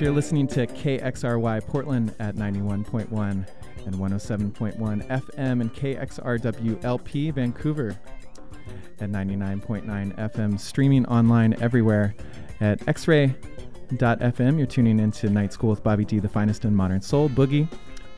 You're 0.00 0.12
listening 0.12 0.48
to 0.48 0.66
KXRY 0.66 1.66
Portland 1.66 2.14
at 2.18 2.34
91.1 2.34 3.46
and 3.86 3.94
107.1 3.94 4.76
FM 5.06 5.60
and 5.60 5.72
KXRWLP 5.72 7.32
Vancouver 7.32 7.96
at 9.00 9.10
99.9 9.10 10.16
FM, 10.16 10.58
streaming 10.58 11.06
online 11.06 11.54
everywhere 11.62 12.14
at 12.60 12.80
xray.fm. 12.80 14.58
You're 14.58 14.66
tuning 14.66 14.98
into 14.98 15.30
Night 15.30 15.52
School 15.52 15.70
with 15.70 15.84
Bobby 15.84 16.04
D, 16.04 16.18
the 16.18 16.28
finest 16.28 16.64
in 16.64 16.74
modern 16.74 17.00
soul, 17.00 17.28
boogie, 17.28 17.68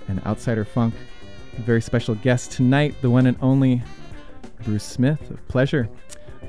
and 0.09 0.25
outsider 0.25 0.65
funk. 0.65 0.95
A 1.59 1.61
very 1.61 1.83
special 1.83 2.15
guest 2.17 2.53
tonight, 2.53 2.95
the 3.03 3.11
one 3.11 3.27
and 3.27 3.37
only 3.43 3.83
Bruce 4.65 4.83
Smith 4.83 5.31
of 5.31 5.47
Pleasure. 5.47 5.89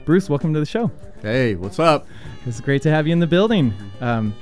Bruce, 0.05 0.29
welcome 0.29 0.53
to 0.53 0.59
the 0.59 0.65
show. 0.65 0.89
Hey, 1.21 1.55
what's 1.55 1.79
up? 1.79 2.07
It's 2.45 2.61
great 2.61 2.81
to 2.83 2.89
have 2.89 3.07
you 3.07 3.13
in 3.13 3.19
the 3.19 3.27
building. 3.27 3.73
Um, 3.99 4.33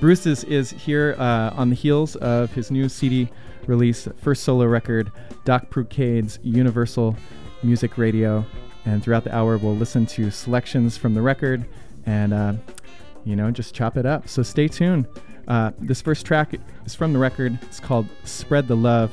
Bruce 0.00 0.24
is, 0.24 0.44
is 0.44 0.70
here 0.70 1.14
uh, 1.18 1.50
on 1.54 1.68
the 1.68 1.76
heels 1.76 2.16
of 2.16 2.50
his 2.54 2.70
new 2.70 2.88
CD 2.88 3.28
release, 3.66 4.08
first 4.16 4.44
solo 4.44 4.64
record, 4.64 5.12
Doc 5.44 5.68
Prucade's 5.68 6.38
Universal 6.42 7.14
Music 7.62 7.98
Radio. 7.98 8.46
And 8.86 9.04
throughout 9.04 9.24
the 9.24 9.36
hour, 9.36 9.58
we'll 9.58 9.76
listen 9.76 10.06
to 10.06 10.30
selections 10.30 10.96
from 10.96 11.12
the 11.12 11.20
record 11.20 11.66
and, 12.06 12.32
uh, 12.32 12.54
you 13.26 13.36
know, 13.36 13.50
just 13.50 13.74
chop 13.74 13.98
it 13.98 14.06
up. 14.06 14.26
So 14.26 14.42
stay 14.42 14.68
tuned. 14.68 15.06
Uh, 15.46 15.72
this 15.78 16.00
first 16.00 16.24
track 16.24 16.54
is 16.86 16.94
from 16.94 17.12
the 17.12 17.18
record. 17.18 17.58
It's 17.62 17.78
called 17.78 18.06
Spread 18.24 18.68
the 18.68 18.76
Love. 18.76 19.12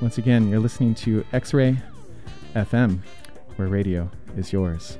Once 0.00 0.18
again, 0.18 0.48
you're 0.48 0.60
listening 0.60 0.94
to 0.94 1.24
X 1.32 1.52
Ray 1.52 1.76
FM, 2.54 3.00
where 3.56 3.66
radio 3.66 4.08
is 4.36 4.52
yours. 4.52 4.96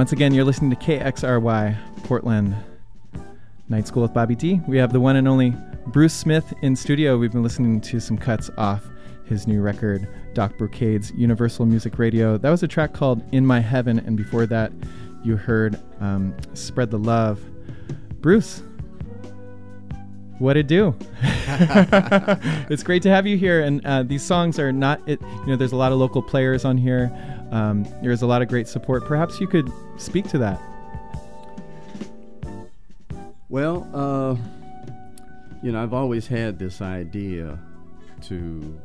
Once 0.00 0.12
again, 0.12 0.32
you're 0.32 0.46
listening 0.46 0.70
to 0.70 0.76
KXRY 0.76 1.76
Portland 2.04 2.56
Night 3.68 3.86
School 3.86 4.00
with 4.00 4.14
Bobby 4.14 4.34
D. 4.34 4.58
We 4.66 4.78
have 4.78 4.94
the 4.94 4.98
one 4.98 5.16
and 5.16 5.28
only 5.28 5.54
Bruce 5.88 6.14
Smith 6.14 6.54
in 6.62 6.74
studio. 6.74 7.18
We've 7.18 7.30
been 7.30 7.42
listening 7.42 7.82
to 7.82 8.00
some 8.00 8.16
cuts 8.16 8.48
off 8.56 8.82
his 9.26 9.46
new 9.46 9.60
record, 9.60 10.08
Doc 10.32 10.56
Brocade's 10.56 11.10
Universal 11.10 11.66
Music 11.66 11.98
Radio. 11.98 12.38
That 12.38 12.48
was 12.48 12.62
a 12.62 12.66
track 12.66 12.94
called 12.94 13.22
In 13.34 13.44
My 13.44 13.60
Heaven, 13.60 13.98
and 13.98 14.16
before 14.16 14.46
that, 14.46 14.72
you 15.22 15.36
heard 15.36 15.78
um, 16.00 16.34
Spread 16.54 16.90
the 16.90 16.98
Love. 16.98 17.38
Bruce, 18.22 18.62
what 20.38 20.56
it 20.56 20.66
do? 20.66 20.96
it's 22.70 22.82
great 22.82 23.02
to 23.02 23.10
have 23.10 23.26
you 23.26 23.36
here, 23.36 23.60
and 23.60 23.84
uh, 23.84 24.02
these 24.02 24.22
songs 24.22 24.58
are 24.58 24.72
not. 24.72 25.06
It, 25.06 25.20
you 25.20 25.46
know, 25.48 25.56
there's 25.56 25.72
a 25.72 25.76
lot 25.76 25.92
of 25.92 25.98
local 25.98 26.22
players 26.22 26.64
on 26.64 26.78
here. 26.78 27.12
Um, 27.50 27.86
there's 28.02 28.22
a 28.22 28.26
lot 28.26 28.42
of 28.42 28.48
great 28.48 28.68
support. 28.68 29.04
Perhaps 29.04 29.40
you 29.40 29.46
could 29.46 29.70
speak 29.98 30.28
to 30.28 30.38
that. 30.38 30.60
Well, 33.48 33.88
uh, 33.92 34.36
you 35.62 35.72
know, 35.72 35.82
I've 35.82 35.92
always 35.92 36.26
had 36.26 36.58
this 36.58 36.80
idea 36.80 37.58
to 38.22 38.80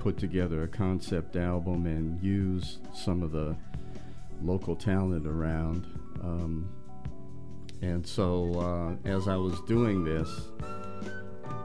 put 0.00 0.16
together 0.16 0.62
a 0.62 0.68
concept 0.68 1.36
album 1.36 1.86
and 1.86 2.22
use 2.22 2.78
some 2.94 3.22
of 3.22 3.32
the 3.32 3.54
local 4.42 4.74
talent 4.74 5.26
around. 5.26 5.86
Um, 6.22 6.68
and 7.82 8.06
so, 8.06 8.98
uh, 9.04 9.08
as 9.08 9.28
I 9.28 9.36
was 9.36 9.60
doing 9.62 10.04
this, 10.04 10.28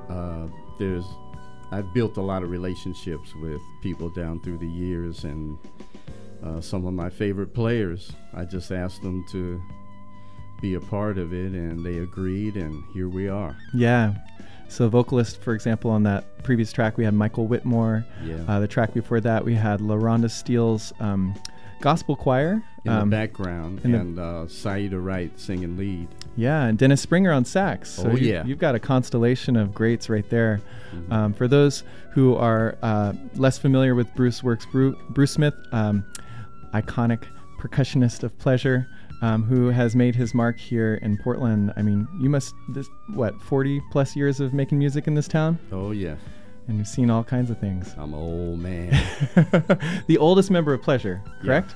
uh, 0.10 0.48
there's 0.77 1.05
I've 1.72 1.93
built 1.93 2.17
a 2.17 2.22
lot 2.22 2.43
of 2.43 2.50
relationships 2.50 3.34
with 3.36 3.62
people 3.81 4.10
down 4.10 4.41
through 4.41 4.58
the 4.58 4.67
years, 4.67 5.24
and 5.24 5.58
uh, 6.43 6.62
some 6.62 6.86
of 6.86 6.93
my 6.93 7.10
favorite 7.10 7.53
players. 7.53 8.12
I 8.33 8.45
just 8.45 8.71
asked 8.71 9.01
them 9.03 9.25
to 9.31 9.62
be 10.62 10.75
a 10.75 10.79
part 10.79 11.17
of 11.17 11.33
it, 11.33 11.51
and 11.53 11.86
they 11.86 11.98
agreed, 12.00 12.55
and 12.55 12.83
here 12.93 13.10
we 13.10 13.27
are. 13.27 13.55
Yeah. 13.74 14.15
So, 14.67 14.88
vocalist, 14.88 15.41
for 15.41 15.53
example, 15.53 15.91
on 15.91 16.03
that 16.03 16.43
previous 16.43 16.71
track, 16.71 16.98
we 16.98 17.03
had 17.03 17.13
Michael 17.13 17.45
Whitmore. 17.48 18.05
Yeah. 18.24 18.38
Uh, 18.48 18.60
the 18.60 18.67
track 18.67 18.93
before 18.93 19.19
that, 19.21 19.43
we 19.43 19.53
had 19.53 19.81
LaRhonda 19.81 20.31
Steele's 20.31 20.93
um, 21.00 21.36
gospel 21.81 22.15
choir. 22.15 22.63
in 22.86 22.91
Um, 22.91 23.10
the 23.10 23.15
background, 23.17 23.81
in 23.83 23.91
the- 23.91 24.00
and 24.00 24.19
uh, 24.19 24.48
Saida 24.48 24.98
Wright 25.00 25.38
singing 25.39 25.75
lead. 25.77 26.07
Yeah, 26.38 26.63
and 26.63 26.77
Dennis 26.77 27.01
Springer 27.01 27.31
on 27.33 27.43
sax. 27.43 27.89
So 27.91 28.12
Oh, 28.12 28.15
you, 28.15 28.31
yeah. 28.31 28.45
You've 28.45 28.60
got 28.60 28.74
a 28.75 28.79
constellation 28.79 29.57
of 29.57 29.74
greats 29.74 30.10
right 30.10 30.27
there. 30.29 30.62
Mhm. 30.95 31.12
Um, 31.12 31.33
for 31.33 31.48
those 31.50 31.83
who 32.13 32.36
are 32.36 32.77
uh, 32.81 33.12
less 33.36 33.57
familiar 33.57 33.93
with 33.93 34.13
Bruce 34.15 34.41
Works, 34.41 34.65
Bru- 34.71 34.95
Bruce 35.10 35.31
Smith, 35.31 35.53
um, 35.74 36.05
iconic 36.73 37.23
percussionist 37.59 38.23
of 38.23 38.37
pleasure, 38.39 38.87
um, 39.21 39.43
who 39.43 39.67
has 39.67 39.95
made 39.95 40.15
his 40.15 40.33
mark 40.33 40.57
here 40.59 40.95
in 41.03 41.17
Portland. 41.17 41.71
I 41.77 41.81
mean, 41.83 42.07
you 42.19 42.29
must, 42.29 42.55
this, 42.69 42.87
what, 43.13 43.39
40 43.43 43.81
plus 43.91 44.15
years 44.15 44.39
of 44.39 44.53
making 44.53 44.79
music 44.79 45.05
in 45.07 45.13
this 45.13 45.27
town? 45.27 45.59
Oh 45.71 45.91
yeah, 45.91 46.15
And 46.67 46.77
you've 46.79 46.87
seen 46.87 47.09
all 47.11 47.23
kinds 47.23 47.51
of 47.51 47.59
things. 47.59 47.93
I'm 47.97 48.13
an 48.13 48.19
old 48.19 48.59
man. 48.59 48.89
the 50.07 50.17
oldest 50.17 50.49
member 50.49 50.73
of 50.73 50.81
Pleasure, 50.81 51.21
correct? 51.43 51.75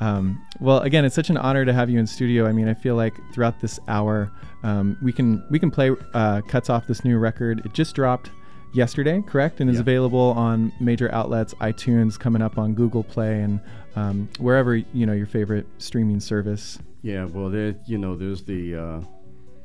Um, 0.00 0.44
well, 0.58 0.80
again, 0.80 1.04
it's 1.04 1.14
such 1.14 1.30
an 1.30 1.36
honor 1.36 1.64
to 1.64 1.72
have 1.72 1.88
you 1.88 2.00
in 2.00 2.06
studio. 2.08 2.46
I 2.46 2.52
mean, 2.52 2.66
I 2.68 2.74
feel 2.74 2.96
like 2.96 3.14
throughout 3.32 3.60
this 3.60 3.78
hour, 3.86 4.32
um, 4.64 4.96
we 5.00 5.12
can 5.12 5.44
we 5.48 5.60
can 5.60 5.70
play 5.70 5.92
uh, 6.14 6.40
cuts 6.48 6.68
off 6.70 6.88
this 6.88 7.04
new 7.04 7.18
record. 7.18 7.64
It 7.64 7.72
just 7.72 7.94
dropped 7.94 8.30
yesterday, 8.72 9.22
correct, 9.24 9.60
and 9.60 9.70
is 9.70 9.76
Yeah. 9.76 9.82
available 9.82 10.32
on 10.36 10.72
major 10.80 11.12
outlets, 11.12 11.54
iTunes, 11.54 12.18
coming 12.18 12.42
up 12.42 12.58
on 12.58 12.74
Google 12.74 13.04
Play, 13.04 13.42
and 13.42 13.60
um, 13.96 14.28
wherever 14.38 14.76
you 14.76 15.06
know 15.06 15.12
your 15.12 15.26
favorite 15.26 15.66
streaming 15.78 16.20
service. 16.20 16.78
yeah, 17.02 17.24
well, 17.24 17.50
there, 17.50 17.74
you 17.86 17.98
know, 17.98 18.16
there's 18.16 18.42
the 18.44 18.76
uh, 18.76 19.00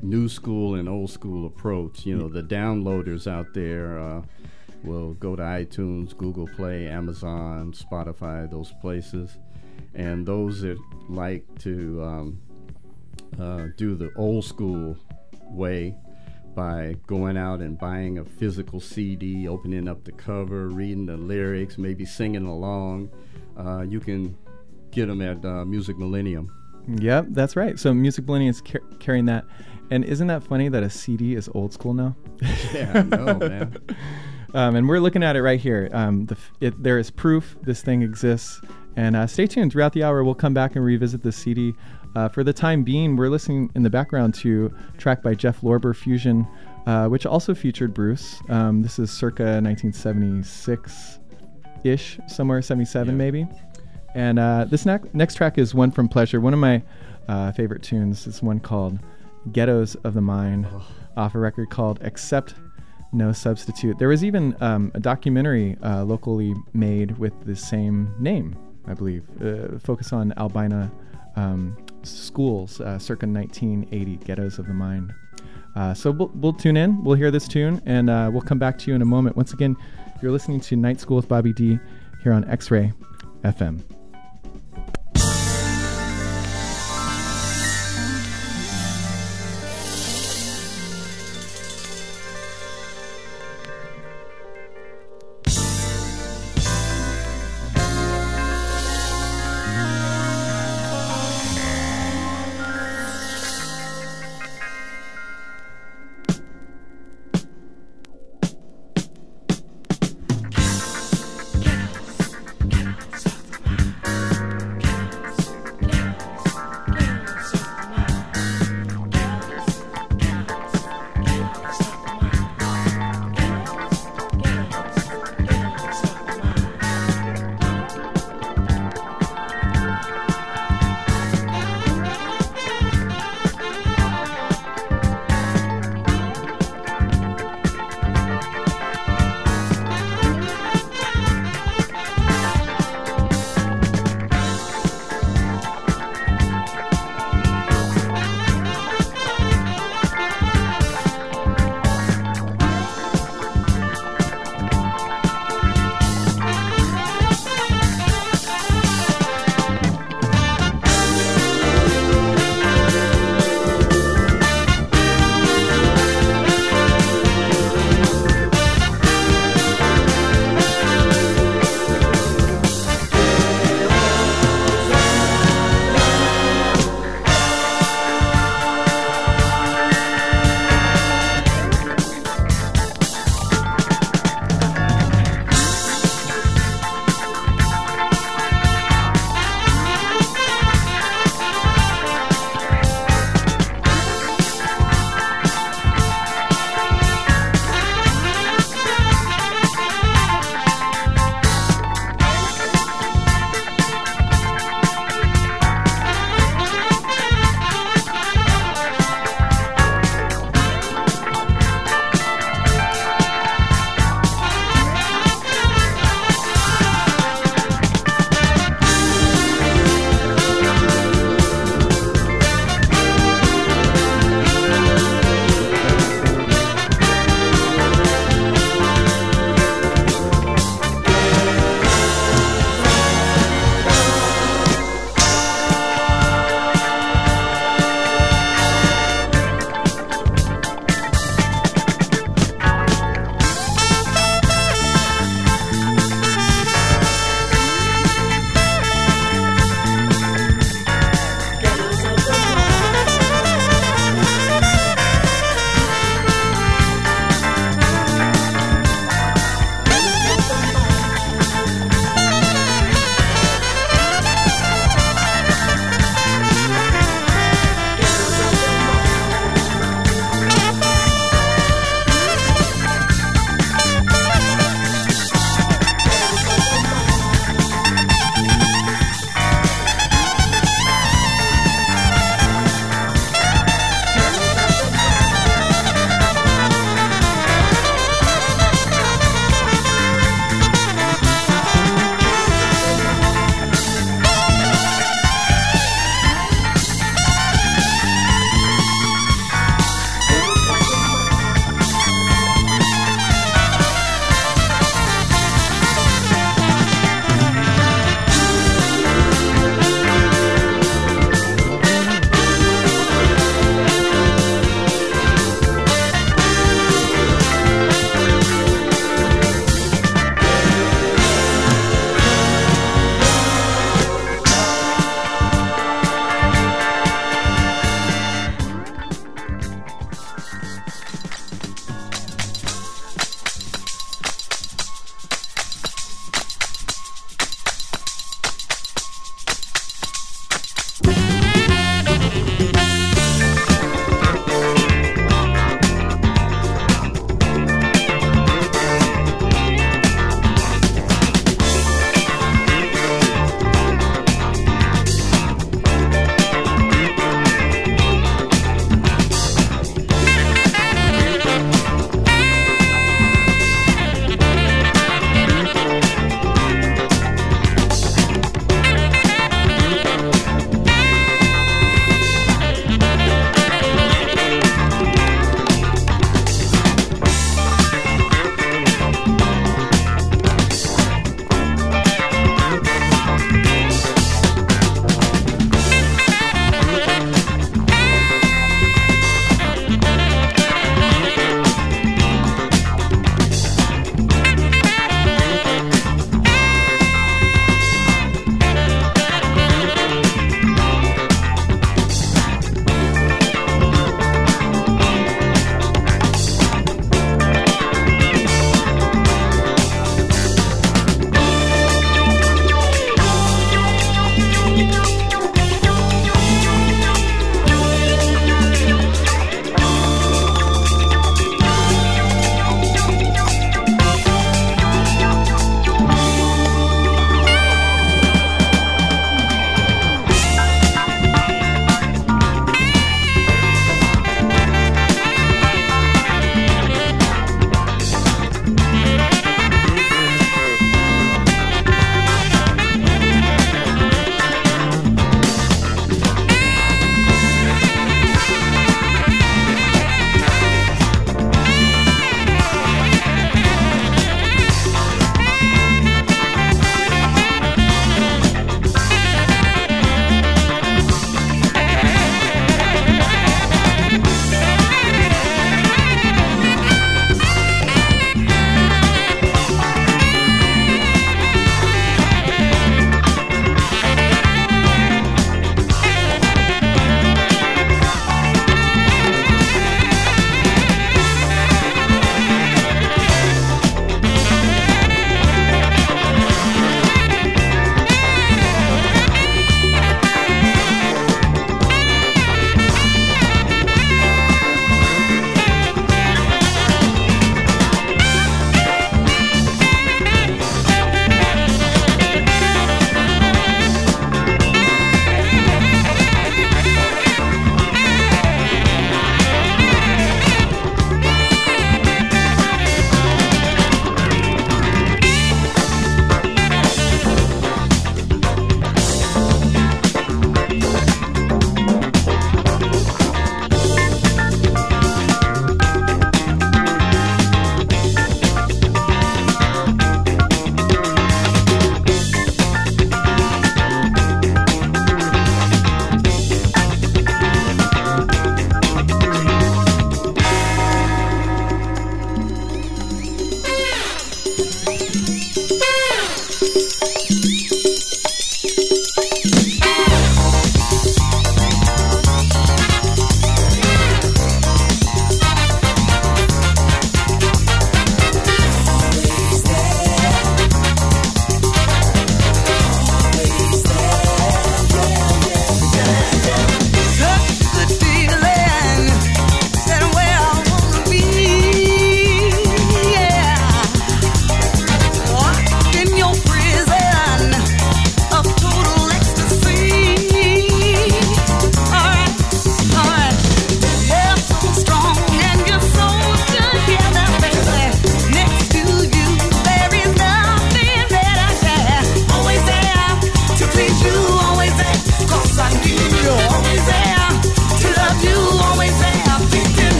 new 0.00 0.28
school 0.28 0.74
and 0.74 0.88
old 0.88 1.10
school 1.10 1.46
approach. 1.46 2.04
You 2.04 2.16
know, 2.16 2.28
the 2.28 2.42
downloaders 2.42 3.26
out 3.26 3.54
there 3.54 3.98
uh, 3.98 4.22
will 4.84 5.14
go 5.14 5.36
to 5.36 5.42
iTunes, 5.42 6.16
Google 6.16 6.46
Play, 6.46 6.88
Amazon, 6.88 7.72
Spotify, 7.72 8.50
those 8.50 8.72
places, 8.80 9.38
and 9.94 10.26
those 10.26 10.60
that 10.62 10.78
like 11.08 11.46
to 11.60 12.02
um, 12.02 12.40
uh, 13.40 13.66
do 13.76 13.94
the 13.94 14.10
old 14.16 14.44
school 14.44 14.96
way 15.50 15.96
by 16.54 16.94
going 17.06 17.36
out 17.36 17.60
and 17.60 17.78
buying 17.78 18.18
a 18.18 18.24
physical 18.24 18.78
CD, 18.78 19.48
opening 19.48 19.88
up 19.88 20.04
the 20.04 20.12
cover, 20.12 20.68
reading 20.68 21.06
the 21.06 21.16
lyrics, 21.16 21.78
maybe 21.78 22.04
singing 22.04 22.46
along. 22.46 23.08
Uh, 23.56 23.82
you 23.82 24.00
can 24.00 24.36
get 24.90 25.06
them 25.06 25.20
at 25.22 25.44
uh, 25.44 25.64
Music 25.64 25.98
Millennium. 25.98 26.52
Yep, 26.88 27.26
that's 27.30 27.56
right. 27.56 27.78
So 27.78 27.94
Music 27.94 28.26
Millennium 28.26 28.50
is 28.50 28.60
car- 28.60 28.82
carrying 28.98 29.26
that. 29.26 29.44
And 29.90 30.04
isn't 30.04 30.26
that 30.28 30.42
funny 30.42 30.68
that 30.68 30.82
a 30.82 30.90
CD 30.90 31.34
is 31.34 31.48
old 31.54 31.72
school 31.72 31.94
now? 31.94 32.16
Yeah, 32.72 32.92
I 32.94 33.02
know, 33.02 33.38
man. 33.38 33.76
Um, 34.54 34.76
and 34.76 34.86
we're 34.86 34.98
looking 34.98 35.22
at 35.22 35.34
it 35.34 35.40
right 35.40 35.58
here. 35.58 35.88
Um, 35.94 36.26
the, 36.26 36.34
f- 36.34 36.52
it, 36.60 36.82
there 36.82 36.98
is 36.98 37.10
proof 37.10 37.56
this 37.62 37.80
thing 37.80 38.02
exists. 38.02 38.60
And 38.96 39.16
uh, 39.16 39.26
stay 39.26 39.46
tuned. 39.46 39.72
Throughout 39.72 39.94
the 39.94 40.04
hour, 40.04 40.22
we'll 40.24 40.34
come 40.34 40.52
back 40.52 40.76
and 40.76 40.84
revisit 40.84 41.22
the 41.22 41.32
CD. 41.32 41.72
Uh, 42.14 42.28
for 42.28 42.44
the 42.44 42.52
time 42.52 42.82
being, 42.82 43.16
we're 43.16 43.30
listening 43.30 43.70
in 43.74 43.82
the 43.82 43.88
background 43.88 44.34
to 44.34 44.70
a 44.92 44.96
track 44.98 45.22
by 45.22 45.34
Jeff 45.34 45.62
Lorber 45.62 45.96
Fusion, 45.96 46.46
uh, 46.84 47.08
which 47.08 47.24
also 47.24 47.54
featured 47.54 47.94
Bruce. 47.94 48.42
Um, 48.50 48.82
this 48.82 48.98
is 48.98 49.10
circa 49.10 49.44
1976 49.62 51.18
ish, 51.84 52.18
somewhere 52.26 52.62
77 52.62 53.08
Yeah. 53.14 53.16
maybe. 53.18 53.46
And 54.14 54.38
uh, 54.38 54.66
this 54.68 54.84
ne- 54.86 54.98
next 55.14 55.36
track 55.36 55.58
is 55.58 55.74
one 55.74 55.90
from 55.90 56.08
Pleasure. 56.08 56.40
One 56.40 56.52
of 56.52 56.60
my 56.60 56.82
uh, 57.28 57.52
favorite 57.52 57.82
tunes 57.82 58.26
is 58.26 58.42
one 58.42 58.60
called 58.60 58.98
Ghettos 59.52 59.96
of 60.04 60.14
the 60.14 60.20
Mind, 60.20 60.66
off 61.16 61.34
a 61.34 61.38
record 61.38 61.70
called 61.70 61.98
Accept 62.02 62.54
No 63.12 63.32
Substitute. 63.32 63.98
There 63.98 64.08
was 64.08 64.22
even 64.24 64.54
um, 64.60 64.90
a 64.94 65.00
documentary 65.00 65.76
uh, 65.82 66.04
locally 66.04 66.54
made 66.74 67.18
with 67.18 67.32
the 67.44 67.56
same 67.56 68.14
name, 68.18 68.56
I 68.86 68.94
believe, 68.94 69.24
uh, 69.42 69.78
focus 69.78 70.12
on 70.12 70.32
albina 70.36 70.90
um, 71.36 71.76
schools 72.02 72.80
uh, 72.80 72.98
circa 72.98 73.26
1980, 73.26 74.16
Ghettos 74.24 74.58
of 74.58 74.66
the 74.66 74.74
Mind. 74.74 75.12
Uh, 75.74 75.94
so 75.94 76.10
we'll, 76.10 76.30
we'll 76.34 76.52
tune 76.52 76.76
in, 76.76 77.02
we'll 77.02 77.16
hear 77.16 77.30
this 77.30 77.48
tune, 77.48 77.80
and 77.86 78.10
uh, 78.10 78.28
we'll 78.30 78.42
come 78.42 78.58
back 78.58 78.76
to 78.78 78.90
you 78.90 78.94
in 78.94 79.00
a 79.00 79.06
moment. 79.06 79.36
Once 79.36 79.54
again, 79.54 79.74
you're 80.22 80.32
listening 80.32 80.60
to 80.60 80.76
Night 80.76 81.00
School 81.00 81.16
with 81.16 81.28
Bobby 81.28 81.52
D 81.52 81.78
here 82.22 82.32
on 82.32 82.48
X 82.48 82.70
Ray 82.70 82.92
FM. 83.44 83.91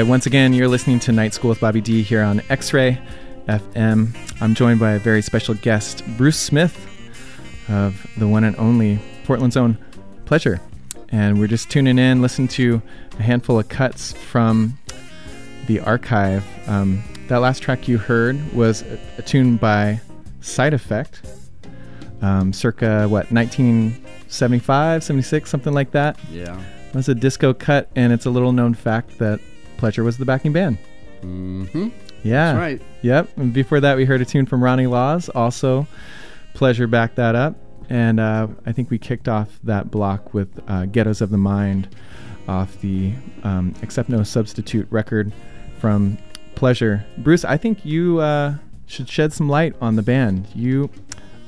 right, 0.00 0.08
once 0.08 0.24
again, 0.24 0.54
you're 0.54 0.66
listening 0.66 0.98
to 0.98 1.12
Night 1.12 1.34
School 1.34 1.50
with 1.50 1.60
Bobby 1.60 1.82
D 1.82 2.02
here 2.02 2.22
on 2.22 2.40
X 2.48 2.72
Ray 2.72 2.98
FM. 3.46 4.16
I'm 4.40 4.54
joined 4.54 4.80
by 4.80 4.92
a 4.92 4.98
very 4.98 5.20
special 5.20 5.52
guest, 5.52 6.02
Bruce 6.16 6.38
Smith 6.38 6.74
of 7.68 8.06
the 8.16 8.26
one 8.26 8.44
and 8.44 8.56
only 8.56 8.98
Portland's 9.24 9.58
own 9.58 9.76
Pleasure. 10.24 10.58
And 11.10 11.38
we're 11.38 11.48
just 11.48 11.68
tuning 11.68 11.98
in, 11.98 12.22
listening 12.22 12.48
to 12.48 12.80
a 13.18 13.22
handful 13.22 13.58
of 13.58 13.68
cuts 13.68 14.14
from 14.14 14.78
the 15.66 15.80
archive. 15.80 16.46
Um, 16.66 17.02
that 17.28 17.38
last 17.38 17.62
track 17.62 17.86
you 17.86 17.98
heard 17.98 18.54
was 18.54 18.80
a, 18.80 18.98
a 19.18 19.22
tune 19.22 19.58
by 19.58 20.00
Side 20.40 20.72
Effect, 20.72 21.20
um, 22.22 22.54
circa 22.54 23.06
what, 23.06 23.30
1975, 23.30 25.04
76, 25.04 25.50
something 25.50 25.74
like 25.74 25.90
that. 25.90 26.18
Yeah. 26.30 26.58
It 26.88 26.94
was 26.94 27.10
a 27.10 27.14
disco 27.14 27.52
cut, 27.52 27.90
and 27.94 28.14
it's 28.14 28.24
a 28.24 28.30
little 28.30 28.52
known 28.52 28.72
fact 28.72 29.18
that 29.18 29.40
Pleasure 29.80 30.04
was 30.04 30.18
the 30.18 30.26
backing 30.26 30.52
band. 30.52 30.76
Mm-hmm. 31.22 31.88
Yeah. 32.22 32.52
That's 32.52 32.58
right. 32.58 32.82
Yep. 33.00 33.38
And 33.38 33.52
before 33.52 33.80
that, 33.80 33.96
we 33.96 34.04
heard 34.04 34.20
a 34.20 34.26
tune 34.26 34.44
from 34.44 34.62
Ronnie 34.62 34.86
Laws. 34.86 35.30
Also, 35.30 35.86
Pleasure 36.52 36.86
backed 36.86 37.16
that 37.16 37.34
up. 37.34 37.56
And 37.88 38.20
uh, 38.20 38.48
I 38.66 38.72
think 38.72 38.90
we 38.90 38.98
kicked 38.98 39.26
off 39.26 39.58
that 39.64 39.90
block 39.90 40.34
with 40.34 40.48
uh, 40.68 40.84
Ghettos 40.86 41.22
of 41.22 41.30
the 41.30 41.38
Mind 41.38 41.88
off 42.46 42.78
the 42.82 43.14
um, 43.42 43.74
Accept 43.82 44.08
No 44.10 44.22
Substitute 44.22 44.86
record 44.90 45.32
from 45.78 46.18
Pleasure. 46.54 47.04
Bruce, 47.16 47.44
I 47.44 47.56
think 47.56 47.84
you 47.84 48.20
uh, 48.20 48.54
should 48.86 49.08
shed 49.08 49.32
some 49.32 49.48
light 49.48 49.74
on 49.80 49.96
the 49.96 50.02
band. 50.02 50.46
You 50.54 50.90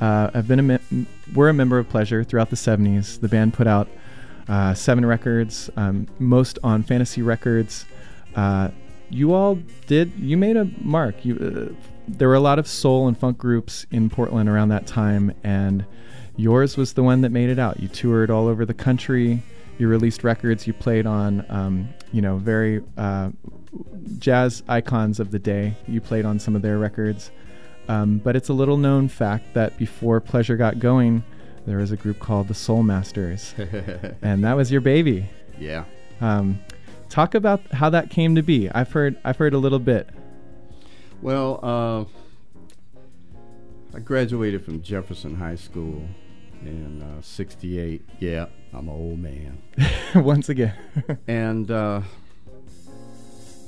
uh, 0.01 0.31
have 0.31 0.49
been 0.49 0.59
a 0.59 0.62
me- 0.62 1.07
were 1.35 1.51
a 1.51 1.55
member 1.55 1.79
of 1.79 1.88
Pleasure 1.88 2.25
throughout 2.25 2.49
the 2.49 2.57
70s. 2.57 3.21
The 3.21 3.29
band 3.29 3.53
put 3.53 3.66
out 3.66 3.88
uh, 4.49 4.73
seven 4.75 5.05
records, 5.05 5.71
um, 5.77 6.09
most 6.18 6.59
on 6.64 6.83
Fantasy 6.83 7.21
Records. 7.23 7.85
Uh, 8.35 8.68
you 9.11 9.35
all 9.35 9.57
did. 9.87 10.12
You 10.18 10.37
made 10.37 10.57
a 10.57 10.68
mark. 10.81 11.25
You 11.25 11.37
uh, 11.37 11.88
there 12.09 12.29
were 12.29 12.35
a 12.35 12.40
lot 12.40 12.59
of 12.59 12.66
soul 12.66 13.09
and 13.09 13.16
funk 13.16 13.38
groups 13.38 13.87
in 13.90 14.11
Portland 14.11 14.49
around 14.49 14.68
that 14.71 14.87
time, 14.87 15.35
and 15.45 15.85
yours 16.37 16.77
was 16.77 16.95
the 16.95 17.03
one 17.03 17.21
that 17.21 17.31
made 17.31 17.49
it 17.51 17.59
out. 17.59 17.81
You 17.81 17.88
toured 17.88 18.31
all 18.31 18.49
over 18.49 18.64
the 18.64 18.75
country. 18.75 19.42
You 19.79 19.88
released 19.88 20.25
records. 20.25 20.66
You 20.66 20.73
played 20.73 21.07
on, 21.07 21.45
um, 21.49 21.88
you 22.12 22.21
know, 22.23 22.37
very 22.37 22.83
uh, 22.97 23.31
jazz 24.18 24.62
icons 24.68 25.21
of 25.21 25.31
the 25.31 25.38
day. 25.38 25.75
You 25.87 26.01
played 26.01 26.25
on 26.25 26.38
some 26.38 26.57
of 26.57 26.62
their 26.62 26.79
records. 26.79 27.31
Um, 27.88 28.18
but 28.18 28.37
it's 28.37 28.49
a 28.49 28.53
little 28.53 28.77
known 28.77 29.09
fact 29.09 29.55
that 29.55 29.77
before 29.77 30.21
Pleasure 30.21 30.57
got 30.57 30.79
going, 30.79 31.25
there 31.66 31.79
was 31.79 31.90
a 31.90 31.97
group 31.97 32.18
called 32.18 32.49
the 32.49 32.55
Soul 32.55 32.83
Masters, 32.83 33.55
and 34.23 34.45
that 34.45 34.55
was 34.55 34.71
your 34.71 34.81
baby. 34.81 35.27
yeah. 35.59 35.85
Um, 36.21 36.61
talk 37.12 37.35
about 37.35 37.61
how 37.72 37.90
that 37.90 38.11
came 38.11 38.35
to 38.35 38.42
be. 38.42 38.70
I've 38.70 38.90
heard 38.90 39.18
I've 39.25 39.37
heard 39.37 39.55
a 39.55 39.59
little 39.59 39.79
bit. 39.79 40.09
Well, 41.20 41.61
uh, 41.62 42.05
I 43.94 44.01
graduated 44.01 44.64
from 44.64 44.83
Jefferson 44.83 45.37
High 45.37 45.57
School 45.57 46.03
in 46.62 47.03
uh, 47.03 47.20
68. 47.22 48.03
Yeah, 48.18 48.46
I'm 48.72 48.88
an 48.88 48.94
old 48.94 49.18
man. 49.18 49.62
Once 50.14 50.48
again, 50.48 50.75
And 51.29 51.70
uh, 51.70 52.01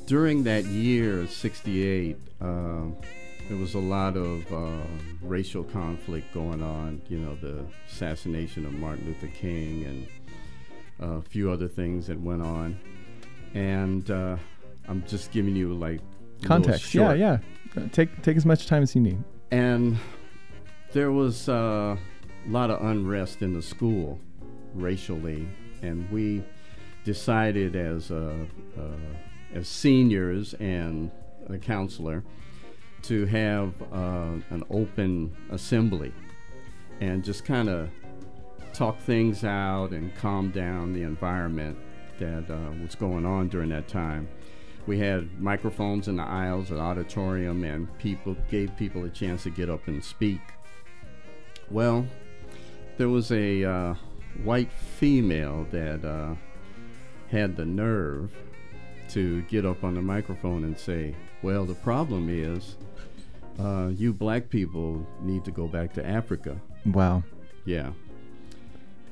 during 0.07 0.44
that 0.44 0.64
year, 0.64 1.26
68, 1.26 2.16
uh, 2.40 2.46
there 3.48 3.59
was 3.59 3.74
a 3.74 3.78
lot 3.78 4.16
of 4.16 4.50
uh, 4.52 4.87
racial 5.20 5.64
conflict 5.64 6.33
going 6.33 6.62
on. 6.62 7.02
You 7.09 7.18
know, 7.18 7.37
the 7.37 7.66
assassination 7.88 8.64
of 8.64 8.72
Martin 8.72 9.07
Luther 9.07 9.28
King 9.28 9.85
and 9.85 11.18
a 11.18 11.22
few 11.22 11.50
other 11.50 11.68
things 11.68 12.07
that 12.07 12.18
went 12.18 12.42
on. 12.42 12.78
And 13.54 14.10
uh, 14.10 14.36
I'm 14.88 15.04
just 15.06 15.30
giving 15.30 15.54
you 15.56 15.72
like 15.74 16.00
context. 16.44 16.94
Yeah, 16.94 17.14
yeah. 17.14 17.38
Take 17.92 18.22
take 18.22 18.36
as 18.36 18.44
much 18.44 18.66
time 18.66 18.82
as 18.82 18.94
you 18.94 19.00
need. 19.00 19.18
and 19.50 19.96
there 20.92 21.10
was 21.10 21.48
uh, 21.48 21.96
a 21.96 22.50
lot 22.50 22.70
of 22.70 22.80
unrest 22.84 23.42
in 23.42 23.52
the 23.52 23.62
school 23.62 24.20
racially, 24.74 25.48
and 25.82 26.08
we 26.10 26.44
decided 27.04 27.74
as 27.76 28.10
uh, 28.12 28.32
uh, 28.78 28.82
as 29.54 29.68
seniors 29.68 30.54
and 30.54 31.10
a 31.48 31.58
counselor 31.58 32.22
to 33.02 33.26
have 33.26 33.72
uh, 33.92 34.32
an 34.50 34.64
open 34.70 35.36
assembly 35.50 36.12
and 37.00 37.22
just 37.22 37.44
kind 37.44 37.68
of 37.68 37.90
talk 38.72 38.98
things 39.00 39.44
out 39.44 39.90
and 39.90 40.14
calm 40.16 40.50
down 40.50 40.92
the 40.92 41.02
environment 41.02 41.76
that 42.18 42.50
uh, 42.50 42.72
was 42.83 42.94
going 42.94 43.27
on 43.27 43.48
during 43.48 43.70
that 43.70 43.88
time. 43.88 44.29
We 44.87 44.98
had 44.98 45.40
microphones 45.40 46.09
in 46.09 46.16
the 46.16 46.22
aisles 46.22 46.68
the 46.68 46.79
auditorium, 46.79 47.64
and 47.64 47.96
people 47.98 48.37
gave 48.50 48.77
people 48.77 49.05
a 49.05 49.09
chance 49.09 49.44
to 49.44 49.50
get 49.50 49.70
up 49.70 49.87
and 49.88 50.05
speak. 50.05 50.40
Well, 51.70 52.07
there 52.98 53.09
was 53.09 53.33
a 53.33 53.64
uh, 53.64 53.94
white 54.42 54.70
female 54.72 55.66
that 55.70 56.05
uh, 56.05 56.35
had 57.31 57.57
the 57.57 57.64
nerve 57.64 58.31
to 59.11 59.42
get 59.42 59.64
up 59.64 59.85
on 59.85 59.94
the 59.94 60.03
microphone 60.03 60.64
and 60.64 60.79
say, 60.79 61.14
"Well, 61.42 61.64
the 61.64 61.74
problem 61.74 62.29
is, 62.29 62.77
uh, 63.59 63.88
you 63.94 64.12
black 64.12 64.50
people 64.50 65.07
need 65.22 65.44
to 65.46 65.50
go 65.50 65.66
back 65.66 65.94
to 65.94 66.07
Africa." 66.07 66.61
Wow. 66.85 67.22
Yeah. 67.64 67.92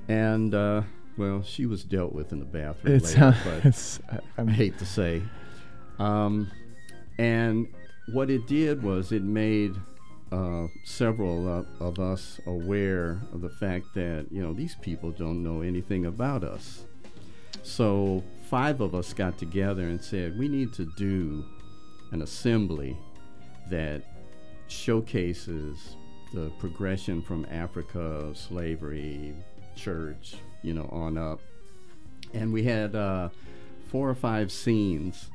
And 0.08 0.54
uh, 0.54 0.82
well, 1.16 1.42
she 1.42 1.66
was 1.66 1.84
dealt 1.84 2.12
with 2.12 2.32
in 2.32 2.38
the 2.38 2.44
bathroom 2.44 2.94
It's, 2.96 3.14
later, 3.14 3.24
uh, 3.24 3.34
but 3.44 3.64
it's 3.64 4.00
I- 4.38 4.50
hate 4.50 4.78
to 4.78 4.86
say. 4.86 5.22
Um, 5.98 6.50
and 7.18 7.68
what 8.12 8.30
it 8.30 8.46
did 8.46 8.82
was 8.82 9.12
it 9.12 9.22
made 9.22 9.74
uh, 10.32 10.66
several 10.84 11.46
uh, 11.48 11.84
of 11.84 11.98
us 11.98 12.40
aware 12.46 13.20
of 13.32 13.42
the 13.42 13.50
fact 13.50 13.86
that 13.94 14.26
you 14.30 14.42
know 14.42 14.54
these 14.54 14.74
people 14.76 15.10
don't 15.10 15.42
know 15.42 15.60
anything 15.60 16.06
about 16.06 16.42
us. 16.42 16.84
So 17.62 18.24
five 18.48 18.80
of 18.80 18.94
us 18.94 19.12
got 19.12 19.38
together 19.38 19.82
and 19.82 20.02
said 20.02 20.38
we 20.38 20.48
need 20.48 20.72
to 20.74 20.86
do 20.96 21.44
an 22.12 22.22
assembly 22.22 22.96
that 23.70 24.02
showcases 24.68 25.96
the 26.32 26.50
progression 26.58 27.22
from 27.22 27.46
Africa, 27.50 28.32
slavery, 28.34 29.34
church, 29.76 30.36
you 30.62 30.74
know, 30.74 30.88
on 30.92 31.16
up. 31.18 31.40
And 32.34 32.52
we 32.52 32.62
had 32.64 32.94
uh, 32.94 33.28
four 33.88 34.08
or 34.08 34.14
five 34.14 34.50
scenes 34.52 35.28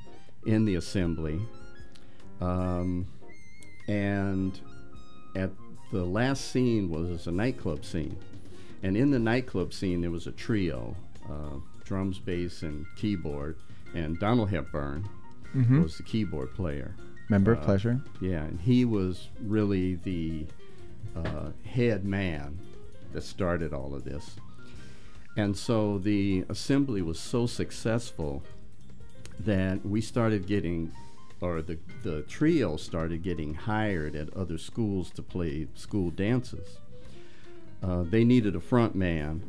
in 0.46 0.66
the 0.66 0.76
assembly. 0.76 1.40
Um, 2.42 3.08
and 3.88 4.60
at 5.36 5.52
the 5.92 6.04
last 6.04 6.52
scene 6.52 6.90
was 6.90 7.28
a 7.28 7.32
nightclub 7.32 7.86
scene. 7.86 8.18
And 8.84 8.96
in 8.98 9.12
the 9.12 9.20
nightclub 9.20 9.74
scene, 9.74 10.02
there 10.02 10.12
was 10.12 10.28
a 10.28 10.32
trio 10.32 10.96
uh, 11.30 11.58
drums, 11.84 12.20
bass, 12.20 12.63
and 12.63 12.86
keyboard. 12.96 13.58
And 13.94 14.20
Donald 14.20 14.50
Hepburn 14.50 15.08
Mhm. 15.56 15.82
was 15.84 15.98
the 15.98 16.04
keyboard 16.04 16.54
player. 16.54 16.94
member 17.30 17.52
of 17.54 17.60
uh, 17.60 17.63
pleasure. 17.66 18.00
Yeah, 18.22 18.44
and 18.44 18.58
he 18.62 18.86
was 18.86 19.28
really 19.42 19.96
the 19.96 20.46
uh, 21.16 21.50
head 21.66 22.06
man 22.06 22.58
that 23.12 23.22
started 23.24 23.74
all 23.74 23.94
of 23.94 24.04
this. 24.06 24.38
And 25.38 25.56
so 25.56 26.00
the 26.00 26.45
assembly 26.50 27.04
was 27.04 27.19
so 27.19 27.45
successful 27.45 28.43
that 29.39 29.86
we 29.86 30.02
started 30.02 30.47
getting, 30.47 30.91
or 31.41 31.62
the, 31.62 31.78
the 32.04 32.23
trio 32.23 32.76
started 32.76 33.21
getting 33.21 33.54
hired 33.54 34.15
at 34.15 34.36
other 34.36 34.58
schools 34.58 35.12
to 35.12 35.21
play 35.21 35.67
school 35.76 36.10
dances. 36.10 36.80
Uh, 37.84 38.04
they 38.04 38.23
needed 38.23 38.56
a 38.56 38.60
front 38.60 38.95
man, 38.95 39.43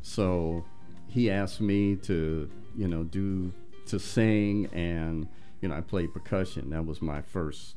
so 0.00 0.64
he 1.08 1.30
asked 1.30 1.60
me 1.60 1.96
to, 1.96 2.50
you 2.74 2.88
know, 2.88 3.04
do 3.04 3.52
to 3.86 3.98
sing, 3.98 4.66
and 4.72 5.28
you 5.60 5.68
know, 5.68 5.74
I 5.74 5.82
played 5.82 6.14
percussion. 6.14 6.70
That 6.70 6.86
was 6.86 7.02
my 7.02 7.20
first 7.20 7.76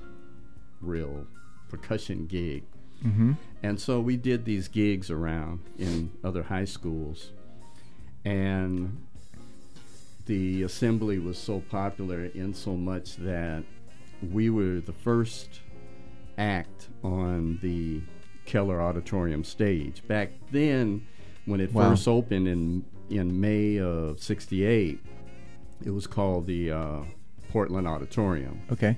real 0.80 1.28
percussion 1.68 2.28
gig. 2.28 2.64
Mm-hmm. 3.06 3.34
And 3.62 3.80
so 3.80 4.00
we 4.00 4.16
did 4.16 4.46
these 4.46 4.70
gigs 4.70 5.12
around 5.12 5.60
in 5.78 6.12
other 6.24 6.44
high 6.44 6.66
schools. 6.66 7.32
And 8.28 9.06
the 10.26 10.64
assembly 10.64 11.18
was 11.18 11.38
so 11.38 11.62
popular 11.70 12.26
in 12.26 12.54
so 12.54 12.76
much 12.76 13.16
that 13.18 13.64
we 14.22 14.50
were 14.50 14.82
the 14.82 14.92
first 14.92 15.62
act 16.38 16.90
on 17.04 17.58
the 17.62 18.02
Keller 18.46 18.82
Auditorium 18.82 19.46
stage. 19.46 20.06
Back 20.08 20.32
then, 20.52 21.06
when 21.46 21.62
it 21.62 21.72
Wow. 21.74 21.92
first 21.92 22.06
opened 22.08 22.50
in, 22.50 22.84
in 23.10 23.40
May 23.40 23.80
of 23.80 24.22
68, 24.22 25.00
it 25.86 25.92
was 25.92 26.06
called 26.06 26.48
the 26.48 26.72
uh, 26.72 27.00
Portland 27.50 27.88
Auditorium 27.88 28.60
Okay. 28.72 28.98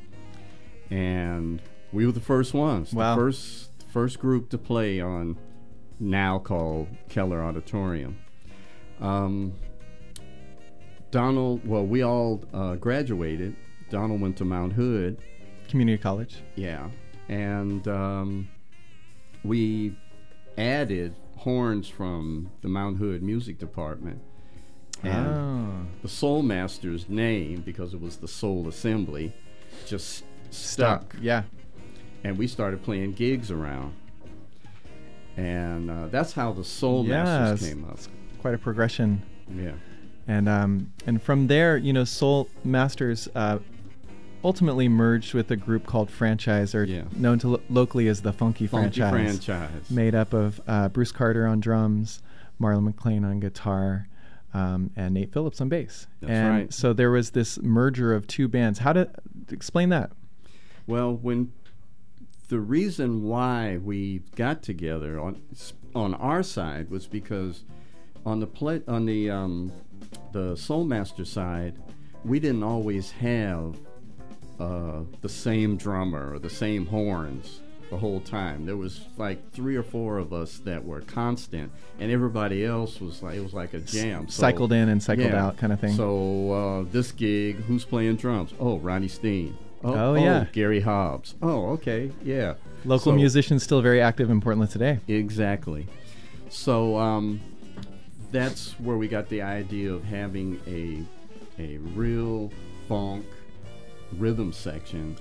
and 0.89 1.62
we 1.94 2.06
were 2.08 2.12
the 2.12 2.20
first 2.20 2.56
ones. 2.56 2.94
Wow. 2.94 3.15
The 3.15 3.22
first 3.22 3.70
first 3.94 4.20
group 4.20 4.50
to 4.50 4.58
play 4.58 5.00
on 5.02 5.38
now 6.00 6.39
called 6.39 6.88
Keller 7.10 7.44
Auditorium. 7.44 8.18
Um, 9.02 9.54
Donald, 11.12 11.66
well, 11.68 11.86
we 11.86 12.04
all 12.04 12.42
uh, 12.54 12.76
graduated. 12.76 13.56
Donald 13.90 14.22
went 14.22 14.38
to 14.38 14.46
Mount 14.46 14.74
Hood, 14.74 15.18
Community 15.68 15.98
college. 16.02 16.38
yeah, 16.56 16.90
and 17.28 17.88
um, 17.88 18.48
we 19.44 19.96
added 20.58 21.16
horns 21.38 21.88
from 21.88 22.52
the 22.62 22.68
Mount 22.68 22.98
Hood 22.98 23.24
Music 23.24 23.58
Department. 23.58 24.20
And 25.02 25.28
oh. 25.28 25.88
the 26.02 26.10
Soul 26.10 26.42
Master's 26.44 27.08
name, 27.08 27.62
because 27.62 27.94
it 27.94 28.02
was 28.02 28.18
the 28.18 28.28
Soul 28.28 28.68
Assembly, 28.68 29.34
just 29.86 30.26
stuck 30.50 31.16
Yeah. 31.22 31.44
and 32.26 32.38
we 32.38 32.48
started 32.48 32.84
playing 32.84 33.14
gigs 33.14 33.50
around. 33.50 33.94
And 35.38 35.90
uh, 35.90 36.08
that's 36.08 36.34
how 36.34 36.52
the 36.52 36.66
Soul 36.66 37.04
Masters 37.04 37.62
Yes. 37.62 37.74
came 37.74 37.86
up. 37.86 37.98
Quite 38.39 38.54
a 38.54 38.58
progression. 38.58 39.21
Yeah. 39.54 39.71
And 40.28 40.47
um, 40.47 40.91
and 41.08 41.21
from 41.21 41.47
there, 41.47 41.75
you 41.78 41.91
know, 41.91 42.04
Soul 42.04 42.47
Masters 42.63 43.28
uh, 43.36 43.60
ultimately 44.43 44.88
merged 44.88 45.34
with 45.34 45.49
a 45.52 45.56
group 45.56 45.86
called 45.86 46.10
Franchise, 46.10 46.73
or 46.75 46.84
Yeah. 46.84 47.04
known 47.15 47.39
to 47.39 47.49
lo- 47.49 47.62
locally 47.69 48.08
as 48.08 48.21
the 48.21 48.32
Funky, 48.32 48.67
Funky 48.67 48.99
Franchise, 49.02 49.43
franchise. 49.45 49.89
made 49.91 50.15
up 50.15 50.34
of 50.34 50.62
uh, 50.67 50.88
Bruce 50.89 51.12
Carter 51.12 51.45
on 51.47 51.60
drums, 51.60 52.21
Marlon 52.62 52.93
McClain 52.93 53.25
on 53.25 53.39
guitar, 53.39 54.08
um, 54.54 54.91
and 54.95 55.13
Nate 55.15 55.34
Phillips 55.34 55.60
on 55.62 55.67
bass. 55.67 56.08
That's 56.21 56.32
and 56.32 56.49
right. 56.49 56.73
so 56.73 56.93
there 56.93 57.12
was 57.12 57.32
this 57.32 57.60
merger 57.62 58.13
of 58.13 58.28
two 58.28 58.47
bands. 58.47 58.80
How 58.80 58.93
to 58.93 59.10
explain 59.52 59.89
that? 59.89 60.12
Well, 60.88 61.13
when 61.15 61.52
the 62.49 62.60
reason 62.60 63.23
why 63.23 63.78
we 63.78 64.19
got 64.36 64.62
together 64.63 65.19
on 65.19 65.41
on 65.95 66.13
our 66.13 66.43
side 66.43 66.89
was 66.91 67.08
because 67.08 67.63
on 68.25 68.39
the 68.39 68.47
play, 68.47 68.82
on 68.88 69.05
the 69.05 69.29
um, 69.29 69.71
the 70.32 70.55
Soul 70.55 70.84
Master 70.84 71.25
side, 71.25 71.75
we 72.23 72.39
didn't 72.39 72.63
always 72.63 73.12
have 73.12 73.77
uh, 74.60 75.01
the 75.21 75.29
same 75.29 75.77
drummer 75.77 76.34
or 76.34 76.39
the 76.39 76.49
same 76.49 76.86
horns 76.86 77.62
the 77.89 77.97
whole 77.97 78.19
time. 78.19 78.65
There 78.65 78.77
was 78.77 79.05
like 79.17 79.51
three 79.51 79.75
or 79.75 79.84
four 79.84 80.17
of 80.17 80.32
us 80.32 80.60
that 80.60 80.84
were 80.84 81.01
constant, 81.01 81.71
and 81.99 82.12
everybody 82.12 82.65
else 82.65 83.01
was 83.01 83.23
like 83.23 83.36
it 83.36 83.43
was 83.43 83.53
like 83.53 83.73
a 83.73 83.79
jam. 83.79 84.27
So- 84.27 84.41
cycled 84.41 84.71
in 84.73 84.89
and 84.89 85.01
cycled 85.01 85.32
yeah. 85.32 85.45
out 85.45 85.58
kind 85.58 85.73
of 85.73 85.79
thing. 85.79 85.95
So 85.95 86.51
uh, 86.51 86.91
this 86.91 87.12
gig, 87.12 87.58
who's 87.63 87.86
playing 87.86 88.17
drums? 88.17 88.53
Oh, 88.60 88.77
Ronnie 88.77 89.08
Steen. 89.08 89.58
Oh, 89.82 90.15
yeah. 90.15 90.45
Gary 90.51 90.82
Hobbs. 90.82 91.36
Oh, 91.41 91.69
okay, 91.71 92.12
yeah. 92.23 92.55
Local 92.86 93.12
So- 93.12 93.15
musicians 93.15 93.63
still 93.63 93.82
very 93.82 94.01
active 94.01 94.29
in 94.29 94.41
Portland 94.41 94.71
today. 94.71 94.99
Exactly. 95.08 95.88
So 96.49 96.97
um, 96.97 97.39
that's 98.32 98.74
where 98.80 98.98
we 98.98 99.08
got 99.08 99.28
the 99.30 99.42
idea 99.42 99.92
of 99.94 100.04
having 100.04 100.60
a 100.68 101.04
a 101.62 101.78
real 101.96 102.52
funk 102.88 103.26
rhythm 104.18 104.52
section 104.54 105.15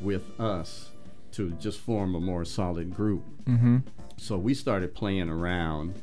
with 0.00 0.22
us 0.40 0.90
to 1.32 1.50
just 1.52 1.78
form 1.80 2.14
a 2.14 2.20
more 2.20 2.44
solid 2.44 2.94
group. 2.94 3.22
Mm-hmm. 3.44 3.78
So 4.16 4.38
we 4.38 4.54
started 4.54 4.94
playing 4.94 5.28
around 5.28 5.94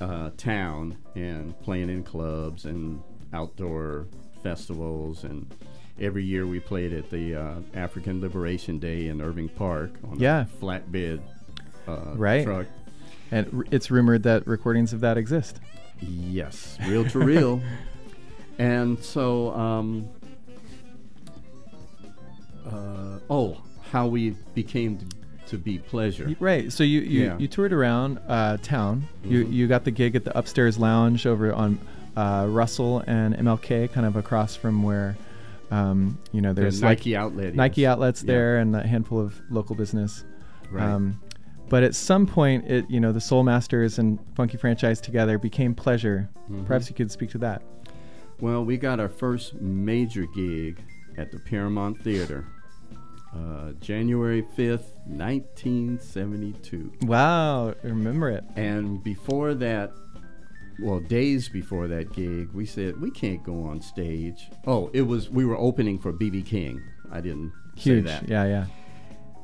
uh, 0.00 0.30
town 0.36 0.98
and 1.14 1.58
playing 1.62 1.88
in 1.88 2.02
clubs 2.02 2.64
and 2.66 3.00
outdoor 3.32 4.06
festivals. 4.42 5.24
And 5.24 5.50
every 6.00 6.24
year 6.24 6.46
we 6.46 6.60
played 6.60 6.92
at 6.92 7.08
the 7.10 7.34
uh, 7.36 7.54
African 7.74 8.20
Liberation 8.20 8.78
Day 8.78 9.06
in 9.08 9.22
Irving 9.22 9.48
Park 9.48 9.92
on 10.10 10.18
Yeah. 10.20 10.42
a 10.42 10.44
flatbed 10.62 11.20
uh, 11.88 12.12
Right. 12.16 12.44
truck. 12.44 12.66
And 13.30 13.64
it's 13.70 13.90
rumored 13.90 14.24
that 14.24 14.46
recordings 14.46 14.92
of 14.92 15.00
that 15.00 15.16
exist. 15.16 15.58
Yes, 16.00 16.78
reel 16.86 17.04
to 17.06 17.18
reel. 17.18 17.60
and 18.58 18.98
so, 19.02 19.52
um, 19.54 20.08
uh, 22.70 23.18
oh, 23.30 23.60
how 23.90 24.06
we 24.06 24.30
became 24.54 24.98
to, 25.48 25.56
be 25.56 25.78
pleasure. 25.78 26.34
Right. 26.40 26.72
So 26.72 26.82
you 26.84 27.00
you, 27.00 27.24
Yeah. 27.24 27.38
you 27.38 27.46
toured 27.48 27.72
around 27.72 28.18
uh, 28.26 28.56
town. 28.58 29.06
You 29.24 29.44
Mhm. 29.44 29.52
you 29.52 29.68
got 29.68 29.84
the 29.84 29.92
gig 29.92 30.16
at 30.16 30.24
the 30.24 30.36
upstairs 30.36 30.76
lounge 30.78 31.24
over 31.26 31.52
on 31.52 31.78
uh, 32.16 32.46
Russell 32.48 33.04
and 33.06 33.34
MLK, 33.36 33.92
kind 33.92 34.06
of 34.06 34.16
across 34.16 34.56
from 34.56 34.82
where 34.82 35.16
um, 35.70 36.18
you 36.32 36.40
know 36.40 36.52
The 36.52 36.62
there's 36.62 36.82
like 36.82 36.98
Nike 36.98 37.14
outlet. 37.16 37.54
Nike 37.54 37.82
yes. 37.82 37.90
outlets 37.92 38.22
Yeah. 38.22 38.32
there 38.32 38.58
and 38.58 38.74
a 38.74 38.84
handful 38.86 39.20
of 39.20 39.40
local 39.50 39.76
business. 39.76 40.24
Right. 40.70 40.82
Um, 40.84 41.20
but 41.68 41.82
at 41.82 41.94
some 41.94 42.26
point, 42.26 42.66
it 42.70 42.88
you 42.90 43.00
know 43.00 43.12
the 43.12 43.20
Soul 43.20 43.42
Masters 43.42 43.98
and 43.98 44.18
Funky 44.34 44.56
Franchise 44.56 45.00
together 45.00 45.38
became 45.38 45.74
Pleasure. 45.74 46.28
Mhm. 46.50 46.66
Perhaps 46.66 46.88
you 46.88 46.94
could 46.94 47.10
speak 47.10 47.30
to 47.30 47.38
that. 47.38 47.62
Well, 48.40 48.64
we 48.64 48.76
got 48.76 49.00
our 49.00 49.08
first 49.08 49.54
major 49.60 50.26
gig 50.34 50.78
at 51.16 51.32
the 51.32 51.38
Paramount 51.38 52.02
Theater, 52.02 52.44
uh, 53.34 53.72
January 53.80 54.42
5th, 54.56 54.92
1972. 55.06 56.92
Wow, 57.02 57.74
remember 57.82 58.30
it. 58.30 58.44
And 58.56 59.02
before 59.02 59.54
that, 59.54 59.92
well, 60.82 61.00
days 61.00 61.48
before 61.48 61.88
that 61.88 62.12
gig, 62.12 62.50
we 62.52 62.66
said 62.66 63.00
we 63.00 63.10
can't 63.10 63.42
go 63.42 63.64
on 63.64 63.80
stage. 63.80 64.48
Oh, 64.66 64.90
it 64.92 65.02
was 65.02 65.30
we 65.30 65.44
were 65.44 65.56
opening 65.56 65.98
for 65.98 66.12
BB 66.12 66.42
King. 66.44 66.82
I 67.10 67.20
didn't 67.20 67.52
Huge. 67.76 68.04
say 68.06 68.10
that. 68.12 68.28
Yeah, 68.28 68.44
yeah. 68.44 68.66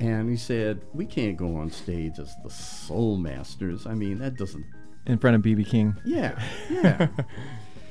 And 0.03 0.27
we 0.27 0.35
said 0.35 0.81
we 0.93 1.05
can't 1.05 1.37
go 1.37 1.55
on 1.55 1.71
stage 1.71 2.19
as 2.19 2.35
the 2.43 2.49
Soul 2.49 3.15
Masters. 3.15 3.87
I 3.87 3.93
mean, 3.93 4.19
that 4.19 4.35
doesn't. 4.35 4.65
In 5.05 5.17
front 5.17 5.37
of 5.37 5.41
BB 5.41 5.65
King. 5.65 5.95
Yeah, 6.03 6.37
yeah. 6.69 7.07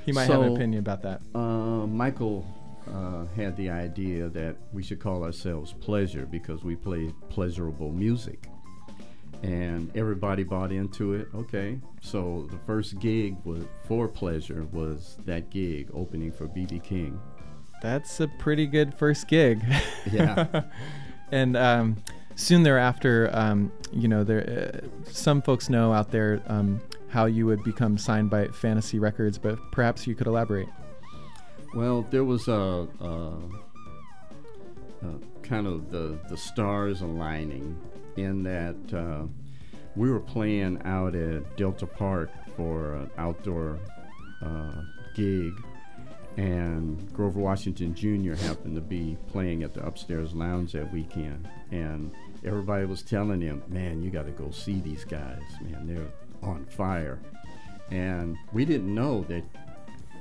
he 0.04 0.12
might 0.12 0.24
have 0.24 0.42
an 0.42 0.54
opinion 0.54 0.80
about 0.80 1.00
that. 1.02 1.22
Uh, 1.34 1.86
Michael 1.86 2.46
uh, 2.86 3.24
had 3.34 3.56
the 3.56 3.70
idea 3.70 4.28
that 4.28 4.56
we 4.74 4.82
should 4.82 5.00
call 5.00 5.24
ourselves 5.24 5.72
Pleasure 5.80 6.26
because 6.26 6.62
we 6.62 6.76
play 6.76 7.14
pleasurable 7.30 7.90
music. 7.90 8.46
And 9.42 9.90
everybody 9.96 10.44
bought 10.44 10.70
into 10.70 11.14
it. 11.14 11.28
Okay. 11.34 11.80
So 12.02 12.46
the 12.50 12.58
first 12.58 12.98
gig 12.98 13.36
was 13.44 13.64
for 13.84 14.06
Pleasure 14.06 14.66
was 14.70 15.16
that 15.24 15.48
gig 15.48 15.88
opening 15.94 16.30
for 16.30 16.46
BB 16.46 16.84
King. 16.84 17.18
That's 17.80 18.20
a 18.20 18.28
pretty 18.38 18.66
good 18.66 18.94
first 18.94 19.28
gig. 19.28 19.64
Yeah. 20.12 20.64
and 21.32 21.56
um, 21.56 21.96
soon 22.36 22.62
thereafter, 22.62 23.30
um, 23.32 23.72
you 23.92 24.06
know, 24.06 24.22
there 24.22 24.72
uh, 24.74 25.10
some 25.10 25.42
folks 25.42 25.68
know 25.68 25.92
out 25.92 26.10
there 26.10 26.40
um, 26.46 26.80
how 27.08 27.26
you 27.26 27.46
would 27.46 27.62
become 27.64 27.98
signed 27.98 28.30
by 28.30 28.46
Fantasy 28.48 28.98
Records, 28.98 29.38
but 29.38 29.58
perhaps 29.72 30.06
you 30.06 30.14
could 30.14 30.26
elaborate. 30.26 30.68
Well, 31.74 32.06
there 32.10 32.24
was 32.24 32.48
a, 32.48 32.86
a, 33.00 33.32
a 35.02 35.42
kind 35.42 35.66
of 35.66 35.90
the, 35.90 36.18
the 36.28 36.36
stars 36.36 37.00
aligning 37.00 37.76
in 38.16 38.42
that 38.42 38.76
uh, 38.94 39.26
we 39.96 40.10
were 40.10 40.20
playing 40.20 40.80
out 40.84 41.14
at 41.14 41.56
Delta 41.56 41.86
Park 41.86 42.30
for 42.56 42.94
an 42.94 43.10
outdoor 43.18 43.78
uh, 44.42 44.82
gig, 45.14 45.52
and 46.36 47.12
Grover 47.12 47.40
Washington 47.40 47.94
Jr. 47.94 48.34
happened 48.34 48.74
to 48.74 48.80
be 48.80 49.16
playing 49.28 49.62
at 49.62 49.74
the 49.74 49.84
upstairs 49.84 50.32
lounge 50.34 50.72
that 50.72 50.92
weekend, 50.92 51.48
and 51.70 52.10
everybody 52.44 52.86
was 52.86 53.02
telling 53.02 53.40
him, 53.40 53.62
"Man, 53.68 54.02
you 54.02 54.10
got 54.10 54.26
to 54.26 54.32
go 54.32 54.50
see 54.50 54.80
these 54.80 55.04
guys. 55.04 55.42
Man, 55.60 55.86
they're 55.86 56.48
on 56.48 56.64
fire." 56.66 57.18
And 57.90 58.38
we 58.52 58.64
didn't 58.64 58.94
know 58.94 59.22
that 59.24 59.44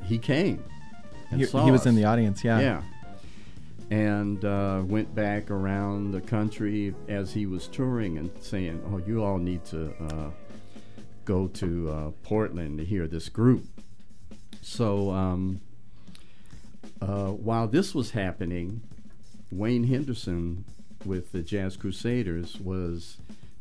he 0.03 0.17
came. 0.17 0.63
He, 1.29 1.45
he 1.45 1.71
was 1.71 1.85
in 1.85 1.95
the 1.95 2.03
audience, 2.03 2.43
yeah. 2.43 2.59
Yeah. 2.59 2.81
And 3.89 4.43
uh, 4.43 4.81
went 4.85 5.13
back 5.15 5.49
around 5.49 6.11
the 6.11 6.21
country 6.21 6.93
as 7.07 7.33
he 7.33 7.45
was 7.45 7.67
touring 7.67 8.17
and 8.17 8.31
saying, 8.41 8.81
"Oh, 8.91 8.97
you 8.97 9.23
all 9.23 9.37
need 9.37 9.63
to 9.65 9.93
uh, 10.03 10.29
go 11.23 11.47
to 11.47 11.89
uh, 11.89 12.11
Portland 12.23 12.79
to 12.79 12.85
hear 12.85 13.07
this 13.07 13.29
group." 13.29 13.63
So 14.61 15.11
um, 15.11 15.61
uh, 17.01 17.27
while 17.31 17.67
this 17.67 17.93
was 17.95 18.11
happening, 18.11 18.81
Wayne 19.51 19.85
Henderson 19.85 20.65
with 21.05 21.31
the 21.31 21.41
Jazz 21.41 21.75
Crusaders 21.77 22.59
was 22.59 23.17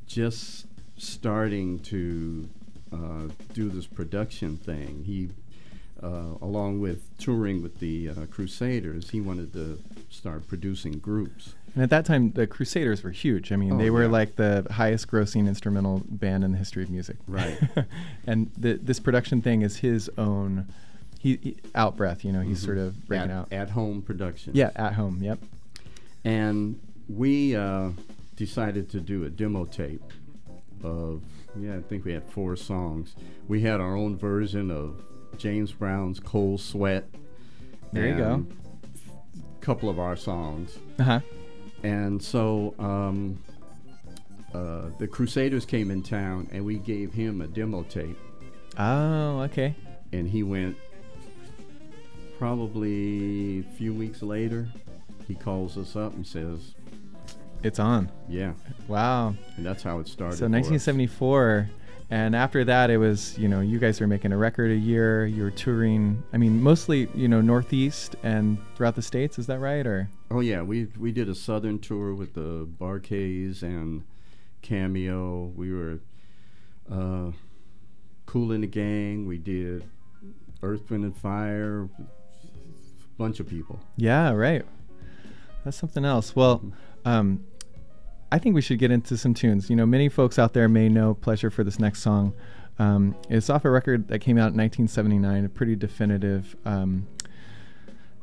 just 0.07 0.67
starting 0.99 1.79
to 1.81 2.49
uh, 2.93 3.29
do 3.55 3.69
this 3.71 3.87
production 3.87 4.57
thing. 4.59 5.05
He, 5.07 5.31
uh, 6.03 6.37
along 6.43 6.81
with 6.81 7.03
touring 7.19 7.63
with 7.63 7.79
the 7.81 8.11
uh, 8.11 8.15
Crusaders, 8.31 9.11
he 9.11 9.21
wanted 9.21 9.53
to 9.55 9.81
start 10.11 10.47
producing 10.49 10.93
groups. 10.99 11.55
And 11.75 11.85
at 11.85 11.91
that 11.91 12.05
time, 12.05 12.33
the 12.33 12.47
Crusaders 12.47 13.03
were 13.03 13.11
huge. 13.13 13.53
I 13.53 13.57
mean, 13.57 13.73
Oh, 13.75 13.79
they 13.79 13.91
were 13.91 14.03
yeah. 14.03 14.09
like 14.11 14.37
the 14.37 14.67
highest 14.73 15.09
grossing 15.09 15.47
instrumental 15.47 16.03
band 16.09 16.43
in 16.45 16.53
the 16.53 16.59
history 16.59 16.83
of 16.83 16.91
music. 16.91 17.17
Right. 17.29 17.59
and 18.27 18.51
the, 18.59 18.75
this 18.75 18.99
production 19.01 19.41
thing 19.41 19.63
is 19.63 19.77
his 19.79 20.11
own, 20.19 20.67
he, 21.23 21.37
he 21.43 21.57
out 21.75 21.97
breath. 21.97 22.25
You 22.25 22.33
know, 22.33 22.41
he's 22.41 22.63
Mhm. 22.63 22.65
sort 22.65 22.79
of 22.79 23.07
breaking 23.07 23.31
at, 23.31 23.37
out. 23.37 23.53
at 23.53 23.71
home 23.71 24.01
production. 24.03 24.53
yeah, 24.55 24.71
at 24.75 24.95
home. 24.95 25.19
Yep. 25.23 25.39
And 26.25 26.81
we 27.09 27.55
uh, 27.55 27.91
decided 28.37 28.89
to 28.91 29.01
do 29.01 29.25
a 29.25 29.31
demo 29.31 29.65
tape 29.67 30.03
of, 30.83 31.23
yeah, 31.59 31.77
I 31.77 31.81
think 31.83 32.05
we 32.05 32.13
had 32.13 32.25
four 32.25 32.57
songs. 32.57 33.15
We 33.49 33.61
had 33.61 33.81
our 33.81 33.95
own 33.97 34.17
version 34.17 34.71
of 34.71 35.03
James 35.37 35.73
Brown's 35.73 36.21
Cold 36.21 36.61
Sweat. 36.61 37.05
There 37.93 38.07
you 38.09 38.17
go. 38.17 38.47
A 39.37 39.61
couple 39.65 39.89
of 39.89 39.99
our 39.99 40.17
songs. 40.17 40.79
Uh 40.99 41.03
huh. 41.03 41.21
And 41.83 42.23
so 42.23 42.75
um, 42.79 43.39
uh, 44.55 44.91
the 44.99 45.07
Crusaders 45.09 45.65
came 45.67 45.91
in 45.91 46.03
town 46.03 46.49
and 46.53 46.65
we 46.65 46.79
gave 46.79 47.13
him 47.13 47.41
a 47.41 47.47
demo 47.47 47.83
tape. 47.85 48.19
Oh, 48.79 49.41
okay. 49.43 49.75
And 50.13 50.29
he 50.29 50.43
went 50.43 50.77
probably 52.41 53.59
a 53.61 53.77
few 53.77 53.93
weeks 53.93 54.23
later. 54.23 54.67
He 55.29 55.35
calls 55.35 55.77
us 55.77 55.95
up 55.95 56.15
and 56.15 56.27
says, 56.27 56.75
It's 57.63 57.79
on. 57.79 58.11
Yeah. 58.31 58.55
Wow. 58.89 59.35
And 59.59 59.67
that's 59.67 59.83
how 59.83 59.99
it 59.99 60.09
started. 60.09 60.37
So 60.37 60.47
for 60.49 60.57
us. 60.57 60.71
1974, 60.71 61.69
and 62.09 62.35
after 62.35 62.65
that, 62.65 62.89
it 62.89 62.97
was 62.97 63.39
you 63.39 63.47
know 63.47 63.61
you 63.61 63.79
guys 63.79 64.01
were 64.01 64.07
making 64.07 64.33
a 64.33 64.39
record 64.39 64.71
a 64.71 64.75
year. 64.75 65.27
You 65.27 65.43
were 65.43 65.51
touring. 65.51 66.23
I 66.33 66.39
mean, 66.39 66.63
mostly 66.63 67.09
you 67.15 67.29
know 67.29 67.43
Northeast 67.43 68.17
and 68.23 68.57
throughout 68.75 68.97
the 68.97 69.03
states. 69.03 69.39
Is 69.39 69.47
that 69.47 69.59
right? 69.59 69.87
Or 69.87 70.09
Oh 70.31 70.41
yeah, 70.41 70.63
we 70.63 70.87
we 70.99 71.13
did 71.13 71.29
a 71.29 71.35
southern 71.35 71.79
tour 71.79 72.15
with 72.15 72.33
the 72.33 72.67
Bar-Kays 72.67 73.63
and 73.63 74.03
Cameo. 74.63 75.53
We 75.55 75.75
were 75.75 75.99
uh, 76.91 77.33
Kool 78.25 78.51
and 78.51 78.63
the 78.63 78.67
Gang. 78.67 79.27
We 79.27 79.37
did 79.37 79.85
Earth, 80.63 80.91
Wind 80.91 81.05
and 81.05 81.17
Fire. 81.17 81.89
Bunch 83.21 83.39
of 83.39 83.47
people. 83.49 83.79
yeah, 83.97 84.31
right. 84.33 84.65
That's 85.65 85.77
something 85.77 86.05
else. 86.07 86.35
Well, 86.35 86.59
Mhm. 86.61 86.73
um, 87.05 87.45
I 88.33 88.39
think 88.39 88.55
we 88.55 88.63
should 88.63 88.79
get 88.79 88.91
into 88.91 89.17
some 89.19 89.35
tunes. 89.35 89.69
You 89.69 89.77
know, 89.77 89.85
many 89.87 90.09
folks 90.09 90.39
out 90.39 90.55
there 90.55 90.69
may 90.69 90.89
know 90.89 91.13
"Pleasure" 91.15 91.51
for 91.51 91.63
this 91.63 91.79
next 91.79 92.01
song. 92.01 92.33
Um, 92.79 93.15
it's 93.29 93.51
off 93.51 93.65
a 93.67 93.71
record 93.71 94.09
that 94.09 94.21
came 94.21 94.39
out 94.39 94.53
in 94.53 94.57
1979, 94.57 95.45
a 95.45 95.49
pretty 95.51 95.77
definitive 95.77 96.57
um, 96.65 97.07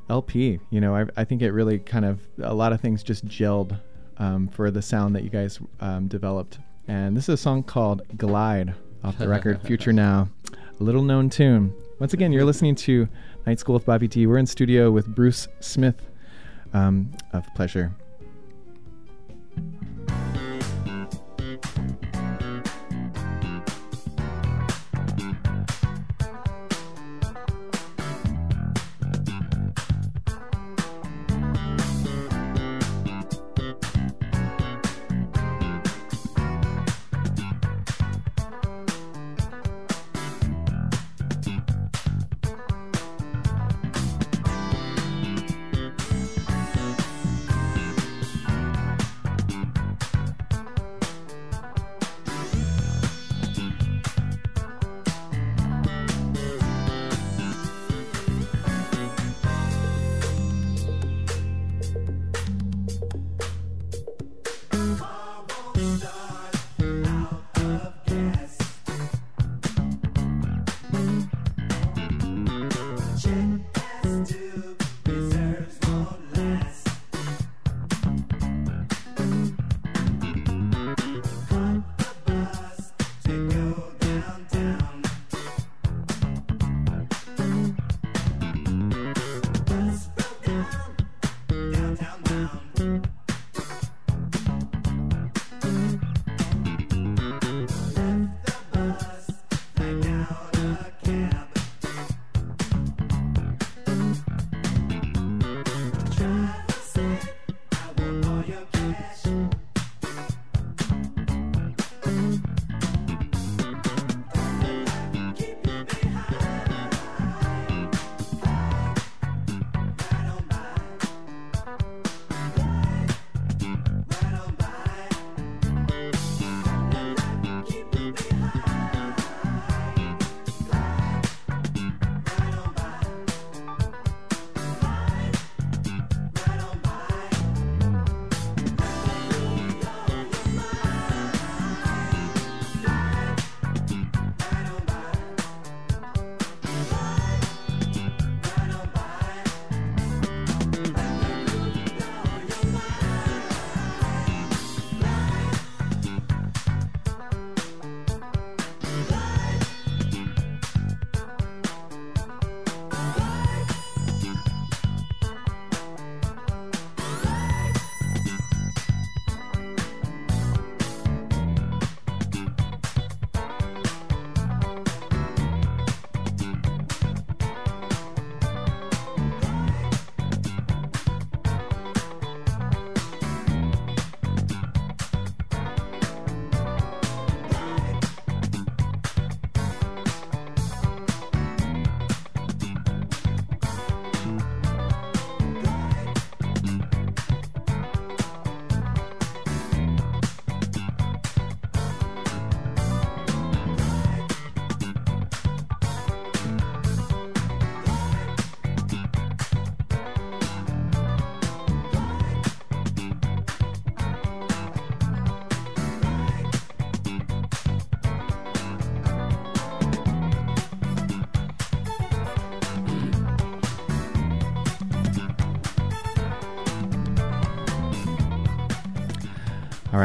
LP. 0.10 0.60
You 0.72 0.82
know, 0.82 0.96
I, 0.96 1.06
I 1.16 1.24
think 1.26 1.42
it 1.42 1.52
really 1.52 1.80
kind 1.80 2.06
of 2.06 2.20
a 2.42 2.54
lot 2.54 2.74
of 2.74 2.82
things 2.82 3.04
just 3.04 3.26
gelled 3.28 3.80
um, 4.18 4.48
for 4.48 4.72
the 4.72 4.82
sound 4.82 5.16
that 5.16 5.24
you 5.24 5.30
guys 5.30 5.60
um, 5.80 6.08
developed. 6.08 6.60
And 6.88 7.16
this 7.16 7.26
is 7.26 7.30
a 7.36 7.38
song 7.38 7.64
called 7.64 8.02
"Glide" 8.18 8.74
off 9.04 9.18
the 9.18 9.28
record 9.28 9.62
"Future 9.62 9.94
Now," 10.08 10.30
a 10.80 10.84
little 10.84 11.04
known 11.04 11.30
tune. 11.30 11.74
Once 12.00 12.14
again, 12.14 12.32
you're 12.32 12.46
listening 12.46 12.76
to 12.76 13.08
Night 13.48 13.60
School 13.60 13.76
with 13.76 13.86
Bobby 13.86 14.10
D. 14.10 14.28
We're 14.28 14.40
in 14.40 14.46
studio 14.46 14.92
with 14.92 15.08
Bruce 15.08 15.48
Smith 15.62 16.10
um, 16.74 17.14
of 17.32 17.46
Pleasure. 17.56 17.94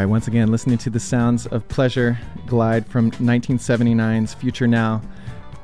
Right, 0.03 0.11
once 0.11 0.27
again, 0.27 0.51
listening 0.51 0.77
to 0.79 0.91
the 0.91 0.99
sounds 0.99 1.47
of 1.47 1.67
pleasure 1.69 2.19
glide 2.49 2.85
from 2.89 3.13
1979's 3.13 4.35
Future 4.35 4.67
Now. 4.67 5.01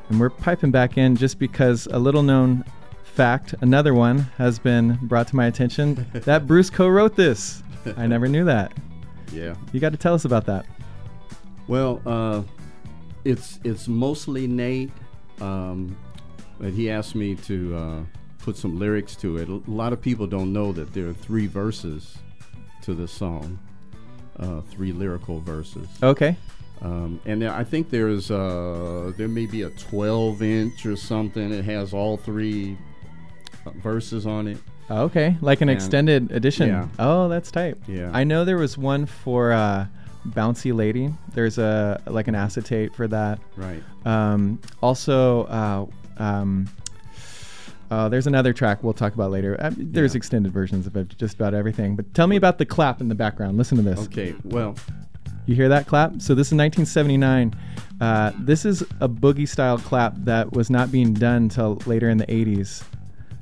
And 0.09 0.21
we're 0.21 0.31
piping 0.31 0.71
back 0.71 0.97
in 0.97 1.17
just 1.17 1.41
because 1.41 1.89
a 1.91 1.99
little 1.99 2.23
known 2.23 2.65
fact, 3.03 3.57
another 3.63 3.95
one, 3.95 4.19
has 4.37 4.61
been 4.61 4.97
brought 5.03 5.27
to 5.29 5.37
my 5.37 5.47
attention 5.47 6.07
that 6.13 6.47
Bruce 6.47 6.71
co 6.71 6.87
wrote 6.87 7.17
this. 7.17 7.65
I 7.97 8.07
never 8.07 8.29
knew 8.29 8.45
that. 8.45 8.73
Yeah. 9.33 9.57
You 9.73 9.81
got 9.81 9.91
to 9.91 9.99
tell 9.99 10.15
us 10.15 10.25
about 10.25 10.47
that. 10.47 10.67
Well, 11.67 12.01
uh, 12.07 12.43
it's 13.25 13.59
it's 13.65 13.89
mostly 13.89 14.47
Nate, 14.47 14.93
um, 15.41 15.97
but 16.61 16.73
he 16.73 16.91
asked 16.91 17.17
me 17.17 17.35
to 17.35 17.77
uh, 17.77 18.01
put 18.39 18.57
some 18.57 18.79
lyrics 18.79 19.17
to 19.17 19.39
it. 19.39 19.49
A 19.49 19.61
lot 19.69 19.93
of 19.93 20.01
people 20.01 20.29
don't 20.29 20.53
know 20.53 20.71
that 20.73 20.95
there 20.95 21.09
are 21.09 21.13
three 21.13 21.49
verses 21.49 22.19
to 22.83 22.95
the 22.95 23.09
song, 23.09 23.59
uh, 24.39 24.61
three 24.63 24.93
lyrical 24.93 25.41
verses, 25.41 25.87
Okay. 26.03 26.37
um, 26.83 27.21
and 27.27 27.45
I 27.45 27.65
think 27.65 27.91
there's 27.91 28.31
uh, 28.31 29.13
there 29.17 29.29
may 29.29 29.47
be 29.47 29.63
a 29.63 29.71
12 29.71 30.43
inch 30.43 30.87
or 30.87 30.97
something. 30.97 31.53
It 31.53 31.65
has 31.65 31.93
all 31.93 32.17
three 32.17 32.77
uh, 33.67 33.71
verses 33.83 34.27
on 34.27 34.47
it. 34.49 34.59
Okay. 34.91 35.37
Like 35.43 35.61
an 35.61 35.69
And- 35.69 35.77
extended 35.77 36.33
edition. 36.33 36.69
Yeah. 36.69 36.89
Oh, 36.99 37.29
that's 37.29 37.51
tight. 37.51 37.77
Yeah. 37.87 38.11
I 38.15 38.25
know 38.25 38.45
there 38.47 38.57
was 38.57 38.79
one 38.79 39.05
for 39.05 39.53
uh, 39.53 39.87
Bouncy 40.29 40.75
Lady. 40.75 41.13
There's 41.35 41.59
a 41.59 42.01
like 42.07 42.27
an 42.29 42.35
acetate 42.35 42.95
for 42.95 43.07
that. 43.09 43.39
Right. 43.57 43.83
Um, 44.07 44.59
also, 44.83 45.45
uh, 45.45 45.87
um, 46.19 46.69
uh, 47.91 48.09
there's 48.09 48.27
another 48.27 48.53
track 48.53 48.83
we'll 48.83 48.93
talk 48.93 49.15
about 49.15 49.31
later. 49.31 49.57
Uh, 49.61 49.71
there's 49.77 50.15
Yeah. 50.15 50.19
extended 50.19 50.53
versions 50.53 50.87
of 50.87 50.97
it, 50.97 51.17
just 51.19 51.35
about 51.37 51.55
everything. 51.55 51.97
But 51.97 52.13
tell 52.15 52.27
me 52.27 52.37
about 52.37 52.59
the 52.59 52.67
clap 52.67 53.01
in 53.01 53.09
the 53.09 53.15
background. 53.15 53.57
Listen 53.59 53.77
to 53.79 53.83
this. 53.83 53.99
Okay. 54.07 54.35
Well, 54.45 54.75
You 55.47 55.55
hear 55.55 55.71
that 55.71 55.87
clap? 55.87 56.21
So 56.21 56.35
this 56.35 56.49
is 56.49 56.53
1979. 56.55 57.55
Uh, 58.03 58.33
this 58.39 58.67
is 58.67 58.83
a 59.01 59.09
boogie 59.09 59.49
style 59.49 59.79
clap 59.79 60.15
that 60.25 60.53
was 60.53 60.69
not 60.69 60.93
being 60.93 61.15
done 61.15 61.49
till 61.49 61.81
later 61.87 62.11
in 62.11 62.19
the 62.19 62.27
80s. 62.27 62.85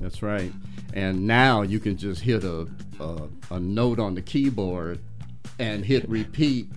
That's 0.00 0.22
right. 0.22 0.52
And 0.94 1.26
now 1.26 1.62
you 1.62 1.80
can 1.80 1.96
just 1.96 2.20
hit 2.22 2.44
a, 2.44 2.68
a, 3.00 3.28
a 3.50 3.58
note 3.58 3.98
on 3.98 4.14
the 4.14 4.22
keyboard 4.22 5.00
and 5.58 5.84
hit 5.84 6.08
repeat, 6.08 6.70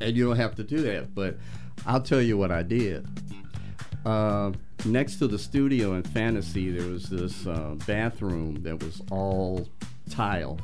and 0.00 0.16
you 0.16 0.26
don't 0.26 0.36
have 0.36 0.56
to 0.56 0.64
do 0.64 0.82
that. 0.82 1.14
But 1.14 1.38
I'll 1.86 2.02
tell 2.02 2.20
you 2.20 2.36
what 2.36 2.50
I 2.50 2.62
did. 2.64 3.06
Next 4.84 5.16
to 5.16 5.26
the 5.26 5.38
studio 5.38 5.94
in 5.94 6.02
Fantasy, 6.02 6.70
there 6.70 6.88
was 6.90 7.08
this 7.08 7.46
uh, 7.46 7.74
bathroom 7.86 8.62
that 8.64 8.82
was 8.82 9.00
all 9.10 9.66
tile. 10.10 10.58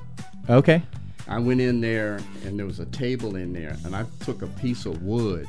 Okay. 0.48 0.82
I 1.26 1.38
went 1.38 1.60
in 1.60 1.80
there, 1.80 2.18
and 2.44 2.58
there 2.58 2.66
was 2.66 2.80
a 2.80 2.86
table 2.86 3.36
in 3.36 3.52
there, 3.52 3.76
and 3.84 3.96
I 3.96 4.04
took 4.20 4.42
a 4.42 4.46
piece 4.46 4.84
of 4.84 5.02
wood, 5.02 5.46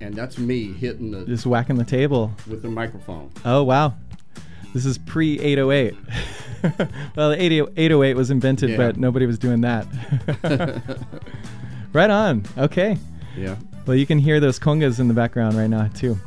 and 0.00 0.14
that's 0.14 0.36
me 0.38 0.72
hitting 0.72 1.12
the 1.12 1.24
Just 1.26 1.46
whacking 1.46 1.76
the 1.76 1.84
table. 1.84 2.32
with 2.48 2.62
the 2.62 2.70
microphone. 2.70 3.30
Oh, 3.44 3.62
wow. 3.62 3.94
This 4.74 4.84
is 4.84 4.98
pre 4.98 5.38
808. 5.38 5.94
well, 7.16 7.30
the 7.30 7.36
808 7.40 8.14
was 8.16 8.30
invented, 8.32 8.70
Yeah. 8.70 8.76
but 8.78 8.96
nobody 8.96 9.26
was 9.26 9.38
doing 9.38 9.60
that. 9.60 9.86
right 11.92 12.10
on. 12.10 12.44
Okay. 12.56 12.98
Yeah, 13.36 13.54
Well, 13.86 13.96
you 13.96 14.06
can 14.06 14.18
hear 14.18 14.40
those 14.40 14.58
congas 14.58 14.98
in 14.98 15.06
the 15.06 15.14
background 15.14 15.56
right 15.56 15.70
now, 15.70 15.86
too. 15.94 16.18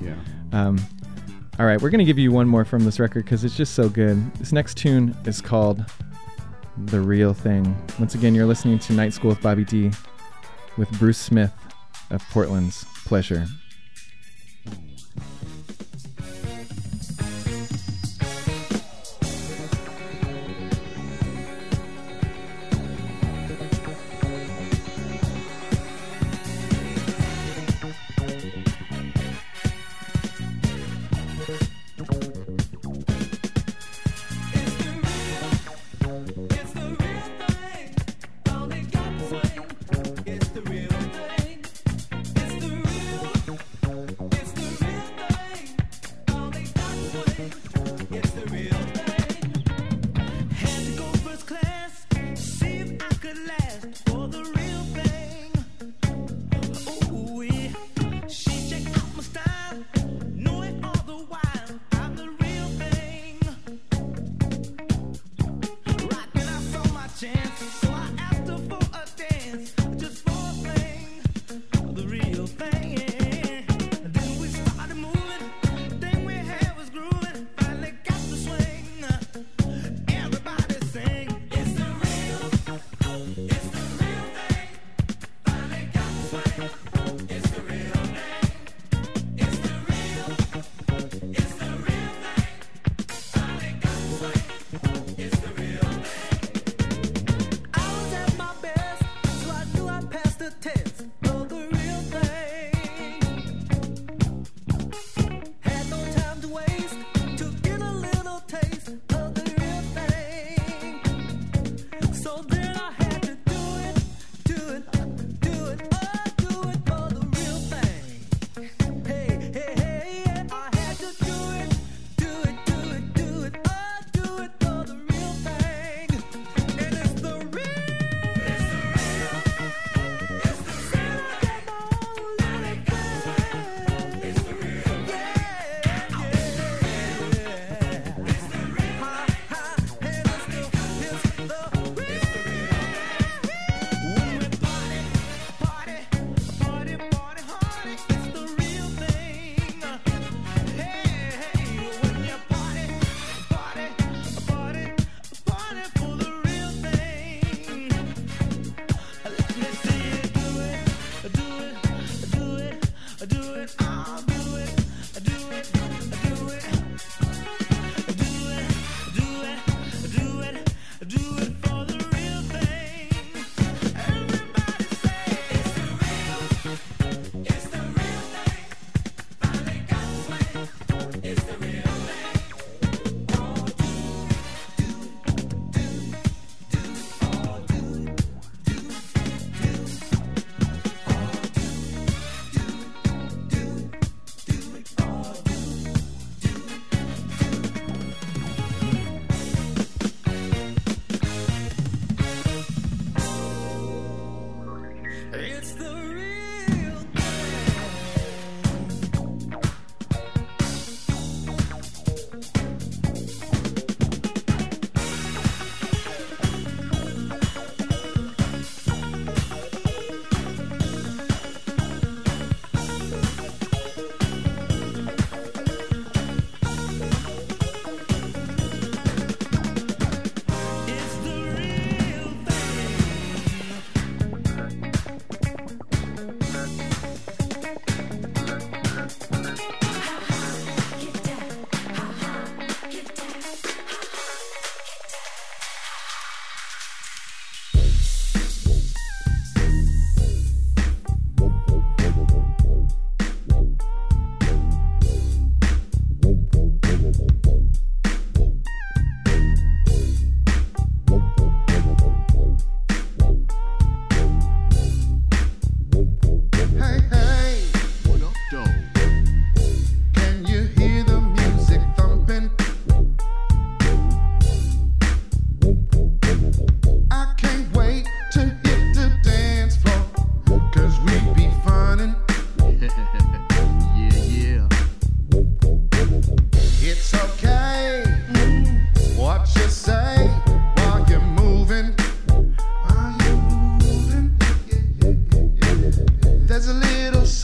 yeah. 0.00 0.14
Um, 0.52 0.78
all 1.58 1.66
right, 1.66 1.80
we're 1.80 1.90
going 1.90 1.98
to 1.98 2.04
give 2.04 2.18
you 2.18 2.32
one 2.32 2.48
more 2.48 2.64
from 2.64 2.84
this 2.84 2.98
record 2.98 3.24
because 3.24 3.44
it's 3.44 3.56
just 3.56 3.74
so 3.74 3.88
good. 3.88 4.32
This 4.34 4.52
next 4.52 4.76
tune 4.76 5.14
is 5.26 5.40
called 5.40 5.84
The 6.86 7.00
Real 7.00 7.34
Thing. 7.34 7.76
Once 7.98 8.14
again, 8.14 8.34
you're 8.34 8.46
listening 8.46 8.78
to 8.80 8.92
Night 8.92 9.12
School 9.12 9.30
with 9.30 9.42
Bobby 9.42 9.64
D 9.64 9.90
with 10.76 10.90
Bruce 10.98 11.18
Smith 11.18 11.52
of 12.10 12.22
Portland's 12.30 12.84
Pleasure. 13.04 13.46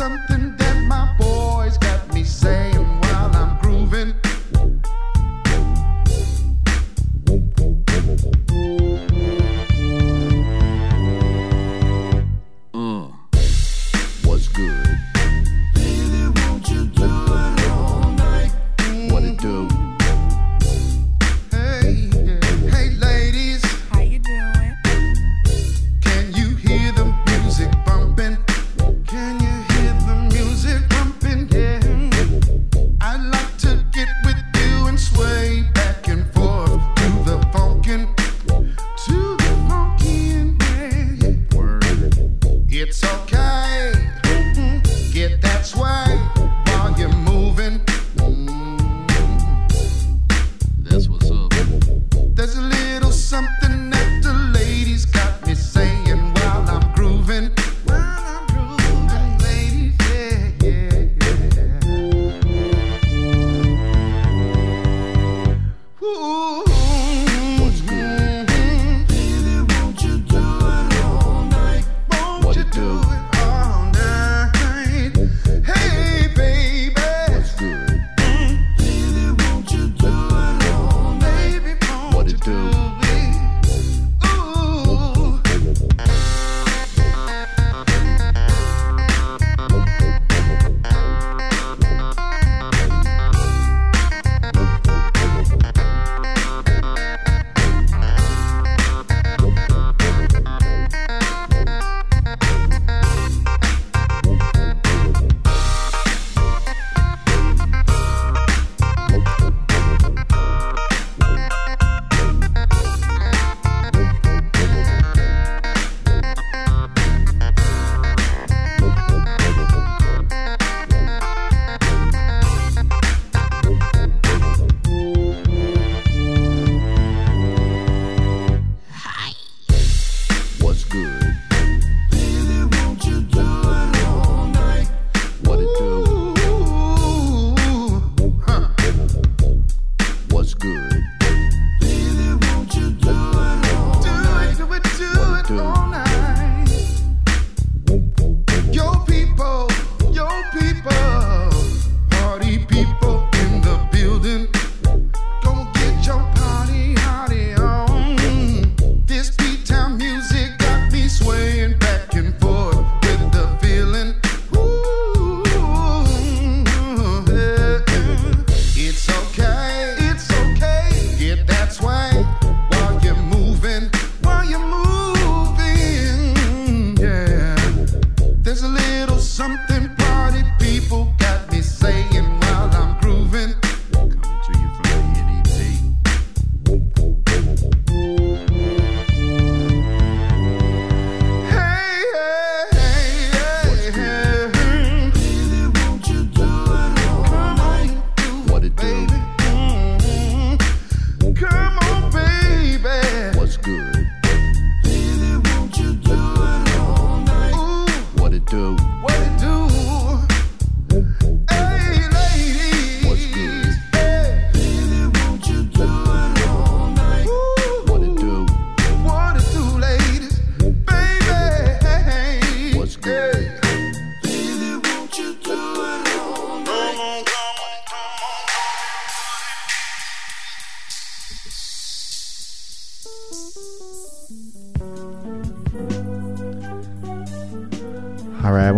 something 0.06 0.45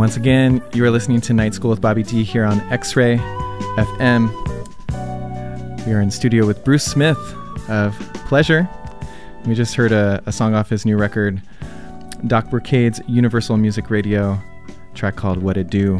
once 0.08 0.16
again, 0.16 0.62
you 0.72 0.82
are 0.86 0.90
listening 0.90 1.20
to 1.20 1.34
Night 1.34 1.52
School 1.52 1.68
with 1.68 1.82
Bobby 1.82 2.02
D 2.02 2.24
here 2.24 2.42
on 2.42 2.60
X 2.72 2.96
Ray 2.96 3.18
FM. 3.76 4.32
We 5.86 5.92
are 5.92 6.00
in 6.00 6.10
studio 6.10 6.46
with 6.46 6.64
Bruce 6.64 6.82
Smith 6.82 7.18
of 7.68 7.94
Pleasure. 8.26 8.66
We 9.44 9.54
just 9.54 9.74
heard 9.74 9.92
a, 9.92 10.22
a 10.24 10.32
song 10.32 10.54
off 10.54 10.70
his 10.70 10.86
new 10.86 10.96
record, 10.96 11.42
Doc 12.26 12.48
Brocade's 12.48 13.02
Universal 13.06 13.58
Music 13.58 13.90
Radio, 13.90 14.40
track 14.94 15.16
called 15.16 15.42
What 15.42 15.58
It 15.58 15.68
Do. 15.68 15.98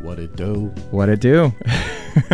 What 0.00 0.18
it 0.18 0.34
do? 0.34 0.72
What 0.90 1.10
It 1.10 1.20
Do. 1.20 1.52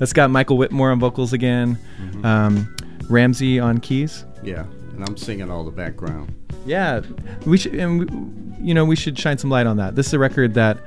That's 0.00 0.12
got 0.12 0.28
Michael 0.32 0.58
Whitmore 0.58 0.90
on 0.90 0.98
vocals 0.98 1.32
again, 1.32 1.78
um, 2.24 2.74
Ramsey 3.08 3.60
on 3.60 3.78
keys. 3.78 4.24
Yeah, 4.42 4.64
and 4.64 5.04
I'm 5.08 5.16
singing 5.16 5.52
all 5.52 5.62
the 5.62 5.70
background. 5.70 6.34
Yeah, 6.66 7.02
we 7.46 7.58
should, 7.58 7.76
and 7.76 8.00
we, 8.00 8.41
you 8.62 8.74
know, 8.74 8.84
we 8.84 8.96
should 8.96 9.18
shine 9.18 9.38
some 9.38 9.50
light 9.50 9.66
on 9.66 9.76
that. 9.76 9.96
This 9.96 10.06
is 10.06 10.14
a 10.14 10.18
record 10.18 10.54
that, 10.54 10.78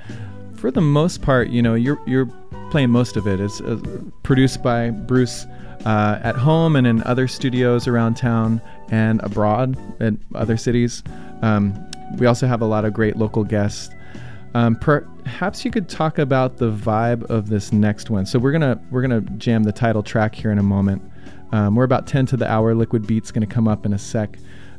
for 0.56 0.72
the 0.72 0.82
most 0.82 1.22
part, 1.22 1.50
you 1.50 1.62
know, 1.62 1.76
you're 1.76 2.00
you're 2.08 2.28
playing 2.72 2.90
most 2.90 3.18
of 3.18 3.28
it. 3.28 3.40
It's 3.40 3.62
uh, 3.62 3.80
produced 4.24 4.64
by 4.64 4.90
Bruce 4.90 5.46
uh, 5.86 6.20
at 6.24 6.36
home 6.36 6.76
and 6.76 6.88
in 6.88 7.04
other 7.04 7.28
studios 7.28 7.88
around 7.88 8.16
town 8.16 8.62
and 8.90 9.22
abroad 9.24 9.78
in 10.02 10.20
other 10.34 10.58
cities. 10.58 11.04
Um, 11.42 11.74
we 12.18 12.26
also 12.26 12.48
have 12.48 12.62
a 12.62 12.66
lot 12.66 12.86
of 12.86 12.94
great 12.94 13.18
local 13.18 13.44
guests. 13.44 13.94
Um, 14.56 14.78
perhaps 14.78 15.66
you 15.66 15.72
could 15.72 15.90
talk 15.90 16.18
about 16.18 16.58
the 16.58 16.72
vibe 16.72 17.24
of 17.30 17.50
this 17.50 17.74
next 17.74 18.10
one. 18.10 18.26
So 18.26 18.40
we're 18.40 18.54
gonna 18.54 18.82
we're 18.90 19.02
gonna 19.02 19.22
jam 19.22 19.64
the 19.64 19.74
title 19.74 20.02
track 20.02 20.34
here 20.34 20.52
in 20.52 20.58
a 20.58 20.64
moment. 20.64 21.02
Um, 21.52 21.76
we're 21.76 21.84
about 21.84 22.08
10 22.08 22.26
to 22.28 22.38
the 22.38 22.50
hour. 22.50 22.74
Liquid 22.74 23.06
Beat's 23.06 23.32
gonna 23.32 23.46
come 23.46 23.68
up 23.68 23.86
in 23.86 23.94
a 23.94 24.00
sec. 24.00 24.38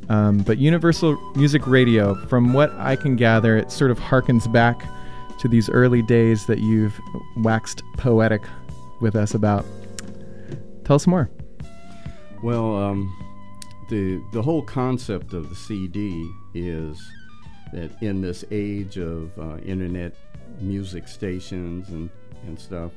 Um, 0.09 0.39
but 0.39 0.59
Universal 0.59 1.17
Music 1.35 1.67
Radio, 1.67 2.15
from 2.27 2.53
what 2.53 2.73
I 2.79 2.97
can 2.97 3.17
gather, 3.17 3.57
it 3.57 3.73
sort 3.73 3.91
of 3.91 3.99
harkens 3.99 4.51
back 4.51 4.87
to 5.39 5.49
these 5.49 5.69
early 5.69 6.03
days 6.03 6.47
that 6.47 6.59
you've 6.61 6.99
waxed 7.39 7.83
poetic 7.97 8.43
with 9.01 9.17
us 9.17 9.35
about. 9.35 9.65
Tell 10.85 10.97
us 10.97 11.07
more. 11.07 11.29
Well, 12.43 12.77
um, 12.77 13.13
the 13.89 14.23
the 14.33 14.43
whole 14.43 14.63
concept 14.63 15.33
of 15.33 15.49
the 15.49 15.55
CD 15.55 16.31
is 16.55 17.01
that 17.73 17.91
in 18.01 18.21
this 18.21 18.45
age 18.51 18.99
of 18.99 19.37
uh, 19.39 19.57
internet 19.59 20.15
music 20.61 21.09
stations 21.09 21.89
and 21.89 22.09
and 22.47 22.59
stuff, 22.59 22.93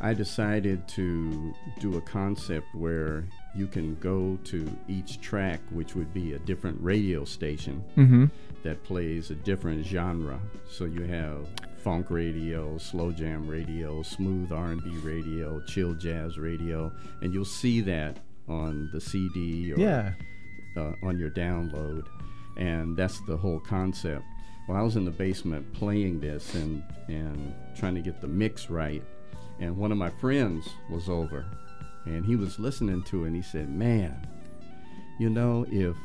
I 0.00 0.12
decided 0.14 0.86
to 0.88 1.54
do 1.80 1.96
a 1.96 2.00
concept 2.02 2.66
where 2.74 3.24
you 3.54 3.66
can 3.66 3.96
go 3.96 4.38
to 4.44 4.66
each 4.88 5.20
track, 5.20 5.60
which 5.70 5.94
would 5.94 6.12
be 6.14 6.32
a 6.32 6.38
different 6.40 6.78
radio 6.80 7.24
station 7.24 7.84
Mm-hmm. 7.96 8.26
that 8.62 8.82
plays 8.84 9.30
a 9.30 9.34
different 9.34 9.84
genre. 9.84 10.38
So 10.68 10.84
you 10.84 11.02
have 11.02 11.46
funk 11.78 12.06
radio, 12.10 12.78
slow 12.78 13.10
jam 13.12 13.46
radio, 13.48 14.02
smooth 14.02 14.52
R&B 14.52 14.88
radio, 15.02 15.60
chill 15.66 15.94
jazz 15.94 16.38
radio, 16.38 16.90
and 17.20 17.34
you'll 17.34 17.44
see 17.44 17.80
that 17.82 18.18
on 18.48 18.88
the 18.92 19.00
CD 19.00 19.72
or 19.72 19.78
Yeah. 19.78 20.12
uh, 20.76 20.92
on 21.02 21.18
your 21.18 21.30
download, 21.30 22.04
and 22.56 22.96
that's 22.96 23.20
the 23.26 23.36
whole 23.36 23.60
concept. 23.60 24.24
Well, 24.68 24.78
I 24.78 24.82
was 24.82 24.96
in 24.96 25.04
the 25.04 25.10
basement 25.10 25.70
playing 25.74 26.20
this 26.20 26.54
and 26.54 26.82
and 27.08 27.52
trying 27.76 27.94
to 27.96 28.00
get 28.00 28.20
the 28.20 28.28
mix 28.28 28.70
right, 28.70 29.02
and 29.60 29.76
one 29.76 29.90
of 29.92 29.98
my 29.98 30.10
friends 30.20 30.68
was 30.88 31.08
over, 31.08 31.44
and 32.04 32.24
he 32.24 32.36
was 32.36 32.58
listening 32.58 33.02
to 33.04 33.24
it, 33.24 33.28
and 33.28 33.36
he 33.36 33.42
said, 33.42 33.68
"Man, 33.70 34.26
you 35.18 35.30
know 35.30 35.66
if 35.70 35.96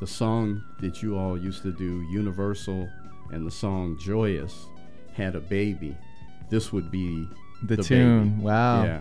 the 0.00 0.06
song 0.06 0.62
that 0.80 1.02
you 1.02 1.16
all 1.16 1.38
used 1.38 1.62
to 1.62 1.72
do, 1.72 2.02
Universal, 2.10 2.88
and 3.32 3.46
the 3.46 3.50
song 3.50 3.96
Joyous, 4.00 4.66
had 5.14 5.34
a 5.36 5.40
baby, 5.40 5.96
this 6.50 6.72
would 6.72 6.90
be 6.90 7.28
The, 7.64 7.76
the 7.76 7.82
tune. 7.82 8.30
baby." 8.30 8.42
Wow. 8.42 8.84
Yeah. 8.84 9.00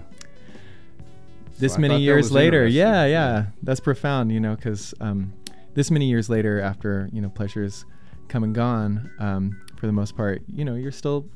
This 1.60 1.74
So 1.74 1.80
many 1.80 2.00
years 2.02 2.32
later. 2.32 2.66
Yeah, 2.66 3.06
yeah. 3.06 3.46
That's 3.62 3.80
profound, 3.80 4.32
you 4.32 4.40
know, 4.40 4.56
because 4.56 4.94
um, 5.00 5.32
this 5.76 5.92
many 5.92 6.06
years 6.08 6.28
later, 6.30 6.60
after, 6.60 7.08
you 7.14 7.22
know, 7.22 7.30
Pleasure's 7.30 7.86
come 8.30 8.44
and 8.44 8.56
gone, 8.56 9.12
um, 9.20 9.62
for 9.78 9.86
the 9.86 9.94
most 9.94 10.16
part, 10.16 10.42
you 10.48 10.66
know, 10.66 10.74
you're 10.76 10.92
still 10.92 11.28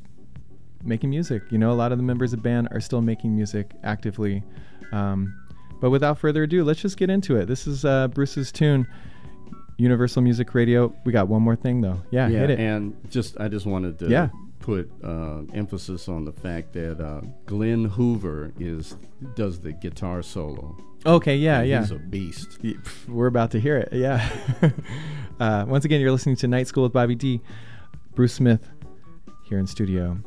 making 0.85 1.09
music. 1.09 1.43
You 1.49 1.57
know, 1.57 1.71
a 1.71 1.73
lot 1.73 1.91
of 1.91 1.97
the 1.97 2.03
members 2.03 2.33
of 2.33 2.39
the 2.39 2.43
band 2.43 2.67
are 2.71 2.79
still 2.79 3.01
making 3.01 3.35
music 3.35 3.71
actively. 3.83 4.43
Um, 4.91 5.33
but 5.81 5.89
without 5.89 6.17
further 6.17 6.43
ado, 6.43 6.63
let's 6.63 6.81
just 6.81 6.97
get 6.97 7.09
into 7.09 7.35
it. 7.37 7.47
This 7.47 7.67
is 7.67 7.83
uh, 7.85 8.07
Bruce's 8.09 8.51
tune, 8.51 8.87
Universal 9.77 10.21
Music 10.21 10.53
Radio. 10.55 10.93
We 11.05 11.11
got 11.11 11.27
one 11.27 11.41
more 11.41 11.55
thing, 11.55 11.81
though. 11.81 12.01
Yeah, 12.11 12.27
yeah, 12.27 12.39
hit 12.39 12.49
it. 12.51 12.59
and 12.59 12.95
just 13.09 13.39
I 13.39 13.47
just 13.49 13.65
wanted 13.65 13.99
to 13.99 14.07
Yeah. 14.07 14.29
put 14.59 14.89
uh, 15.03 15.41
emphasis 15.53 16.07
on 16.07 16.23
the 16.25 16.31
fact 16.31 16.73
that 16.73 16.99
uh, 17.03 17.21
Glenn 17.45 17.85
Hoover 17.85 18.53
is 18.59 18.95
does 19.35 19.59
the 19.59 19.73
guitar 19.73 20.21
solo. 20.23 20.77
okay, 21.05 21.35
yeah, 21.35 21.59
And 21.59 21.69
yeah. 21.69 21.79
He's 21.81 21.91
a 21.91 21.95
beast. 21.99 22.57
We're 23.07 23.27
about 23.27 23.51
to 23.51 23.59
hear 23.59 23.77
it. 23.77 23.89
Yeah. 23.91 24.27
uh, 25.39 25.65
once 25.67 25.83
again, 25.85 25.99
you're 26.01 26.11
listening 26.11 26.37
to 26.37 26.47
Night 26.47 26.67
School 26.67 26.83
with 26.83 26.93
Bobby 26.93 27.15
D. 27.15 27.41
Bruce 28.15 28.33
Smith 28.33 28.67
here 29.43 29.59
in 29.59 29.67
studio. 29.67 30.17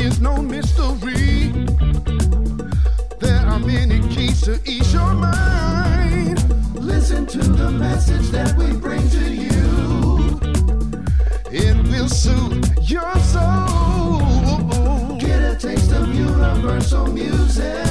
Is 0.00 0.20
no 0.20 0.36
mystery. 0.36 1.52
There 3.18 3.40
are 3.46 3.58
many 3.58 4.00
keys 4.08 4.40
to 4.42 4.58
ease 4.64 4.92
your 4.92 5.12
mind. 5.14 6.38
Listen 6.74 7.26
to 7.26 7.38
the 7.38 7.70
message 7.70 8.28
that 8.30 8.56
we 8.56 8.72
bring 8.72 9.08
to 9.10 9.24
you. 9.32 10.40
It 11.50 11.76
will 11.88 12.08
soothe 12.08 12.64
your 12.82 13.14
soul. 13.32 15.18
Get 15.18 15.42
a 15.52 15.56
taste 15.58 15.92
of 15.92 16.14
universal 16.14 17.06
music. 17.06 17.89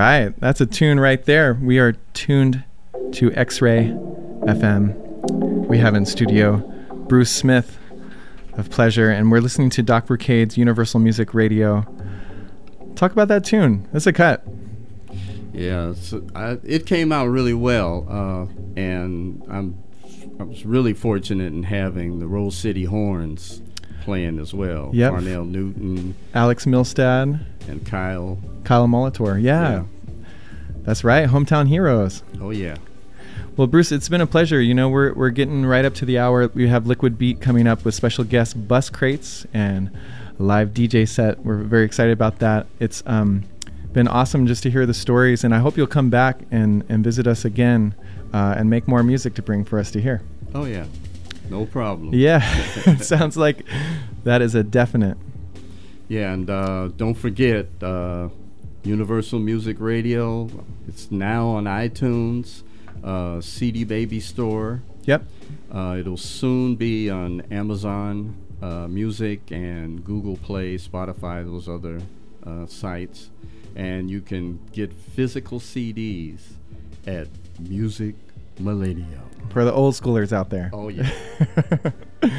Right, 0.00 0.40
that's 0.40 0.60
a 0.60 0.66
tune 0.66 0.98
right 0.98 1.22
there. 1.24 1.54
We 1.54 1.78
are 1.78 1.92
tuned 2.14 2.64
to 3.12 3.32
X 3.32 3.60
Ray 3.60 3.88
FM. 4.44 4.94
We 5.66 5.76
have 5.78 5.94
in 5.94 6.06
studio 6.06 6.56
Bruce 7.08 7.30
Smith 7.30 7.78
of 8.54 8.70
Pleasure, 8.70 9.10
and 9.10 9.30
we're 9.30 9.40
listening 9.40 9.68
to 9.70 9.82
Doc 9.82 10.06
Brocade's 10.06 10.56
Universal 10.56 11.00
Music 11.00 11.34
Radio. 11.34 11.84
Talk 12.94 13.12
about 13.12 13.28
that 13.28 13.44
tune. 13.44 13.88
That's 13.92 14.06
a 14.06 14.12
cut. 14.12 14.42
Yeah, 15.52 15.92
I, 16.34 16.58
it 16.64 16.86
came 16.86 17.12
out 17.12 17.26
really 17.26 17.54
well, 17.54 18.06
uh, 18.08 18.80
and 18.80 19.42
I'm 19.50 19.82
I 20.38 20.44
was 20.44 20.64
really 20.64 20.94
fortunate 20.94 21.52
in 21.52 21.64
having 21.64 22.20
the 22.20 22.26
Roll 22.26 22.50
City 22.50 22.84
Horns 22.84 23.60
playing 24.10 24.40
as 24.40 24.52
well. 24.52 24.90
Yep. 24.92 25.10
Parnell 25.12 25.44
Newton 25.44 26.16
Alex 26.34 26.64
Milstad, 26.64 27.40
and 27.68 27.86
Kyle. 27.86 28.38
Kyle 28.64 28.88
Molitor. 28.88 29.40
Yeah, 29.40 29.70
Yeah. 29.70 29.84
that's 30.82 31.04
right. 31.04 31.28
Hometown 31.28 31.68
heroes. 31.68 32.24
Oh 32.40 32.50
yeah. 32.50 32.76
Well, 33.56 33.68
Bruce, 33.68 33.92
it's 33.92 34.08
been 34.08 34.20
a 34.20 34.26
pleasure. 34.26 34.60
You 34.60 34.74
know, 34.74 34.88
we're, 34.88 35.12
we're 35.12 35.30
getting 35.30 35.64
right 35.64 35.84
up 35.84 35.94
to 35.96 36.04
the 36.04 36.18
hour. 36.18 36.48
We 36.54 36.66
have 36.68 36.86
Liquid 36.88 37.18
Beat 37.18 37.40
coming 37.40 37.66
up 37.68 37.84
with 37.84 37.94
special 37.94 38.24
guest 38.24 38.66
Bus 38.66 38.90
Crates 38.90 39.46
and 39.54 39.90
a 40.38 40.42
live 40.42 40.70
DJ 40.70 41.06
set. 41.06 41.38
We're 41.44 41.58
very 41.58 41.84
excited 41.84 42.12
about 42.12 42.38
that. 42.40 42.66
It's 42.80 43.02
um, 43.06 43.44
been 43.92 44.08
awesome 44.08 44.46
just 44.46 44.62
to 44.64 44.70
hear 44.70 44.86
the 44.86 44.94
stories, 44.94 45.44
and 45.44 45.54
I 45.54 45.58
hope 45.58 45.76
you'll 45.76 45.86
come 45.86 46.10
back 46.10 46.40
and, 46.50 46.84
and 46.88 47.04
visit 47.04 47.26
us 47.28 47.44
again 47.44 47.94
uh, 48.32 48.54
and 48.56 48.70
make 48.70 48.88
more 48.88 49.02
music 49.04 49.34
to 49.34 49.42
bring 49.42 49.64
for 49.64 49.78
us 49.78 49.90
to 49.92 50.00
hear. 50.00 50.22
Oh 50.54 50.64
yeah. 50.64 50.86
No 51.50 51.66
problem. 51.66 52.14
Yeah, 52.14 52.40
it 52.86 53.04
sounds 53.04 53.36
like 53.36 53.64
that 54.24 54.40
is 54.40 54.54
a 54.54 54.62
definite. 54.62 55.18
Yeah, 56.08 56.32
and 56.32 56.48
uh, 56.48 56.88
don't 56.96 57.14
forget 57.14 57.66
uh, 57.82 58.28
Universal 58.84 59.40
Music 59.40 59.76
Radio. 59.80 60.48
It's 60.88 61.10
now 61.10 61.48
on 61.48 61.64
iTunes, 61.64 62.62
uh, 63.04 63.40
CD 63.40 63.84
Baby 63.84 64.20
Store. 64.20 64.82
Yep. 65.04 65.24
Uh, 65.72 65.96
it'll 65.98 66.16
soon 66.16 66.76
be 66.76 67.10
on 67.10 67.42
Amazon 67.50 68.36
uh, 68.62 68.86
Music 68.88 69.50
and 69.50 70.04
Google 70.04 70.36
Play, 70.36 70.76
Spotify, 70.76 71.44
those 71.44 71.68
other 71.68 72.00
uh, 72.46 72.66
sites. 72.66 73.30
And 73.76 74.10
you 74.10 74.20
can 74.20 74.58
get 74.72 74.92
physical 74.92 75.60
CDs 75.60 76.40
at 77.06 77.28
Music 77.58 78.14
Millennium. 78.58 79.29
For 79.50 79.64
the 79.64 79.72
old 79.72 79.94
schoolers 79.94 80.32
out 80.32 80.50
there. 80.50 80.70
Oh, 80.72 80.88
yeah. 80.88 81.10
All 82.22 82.30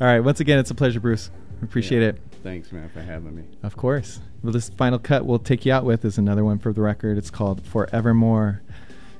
right. 0.00 0.20
Once 0.20 0.40
again, 0.40 0.58
it's 0.58 0.70
a 0.70 0.74
pleasure, 0.74 1.00
Bruce. 1.00 1.30
Appreciate 1.62 2.02
Yeah. 2.02 2.08
it. 2.08 2.20
Thanks, 2.42 2.70
man, 2.72 2.88
for 2.90 3.00
having 3.00 3.34
me. 3.34 3.44
Of 3.62 3.76
course. 3.76 4.20
Well, 4.42 4.52
this 4.52 4.68
final 4.68 4.98
cut 4.98 5.26
we'll 5.26 5.38
take 5.40 5.66
you 5.66 5.72
out 5.72 5.84
with 5.84 6.04
is 6.04 6.18
another 6.18 6.44
one 6.44 6.58
for 6.58 6.72
the 6.72 6.82
record. 6.82 7.18
It's 7.18 7.30
called 7.30 7.66
Forevermore. 7.66 8.62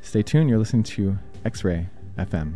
Stay 0.02 0.22
tuned. 0.22 0.48
You're 0.48 0.58
listening 0.58 0.84
to 0.84 1.18
X 1.44 1.64
Ray 1.64 1.88
FM. 2.16 2.54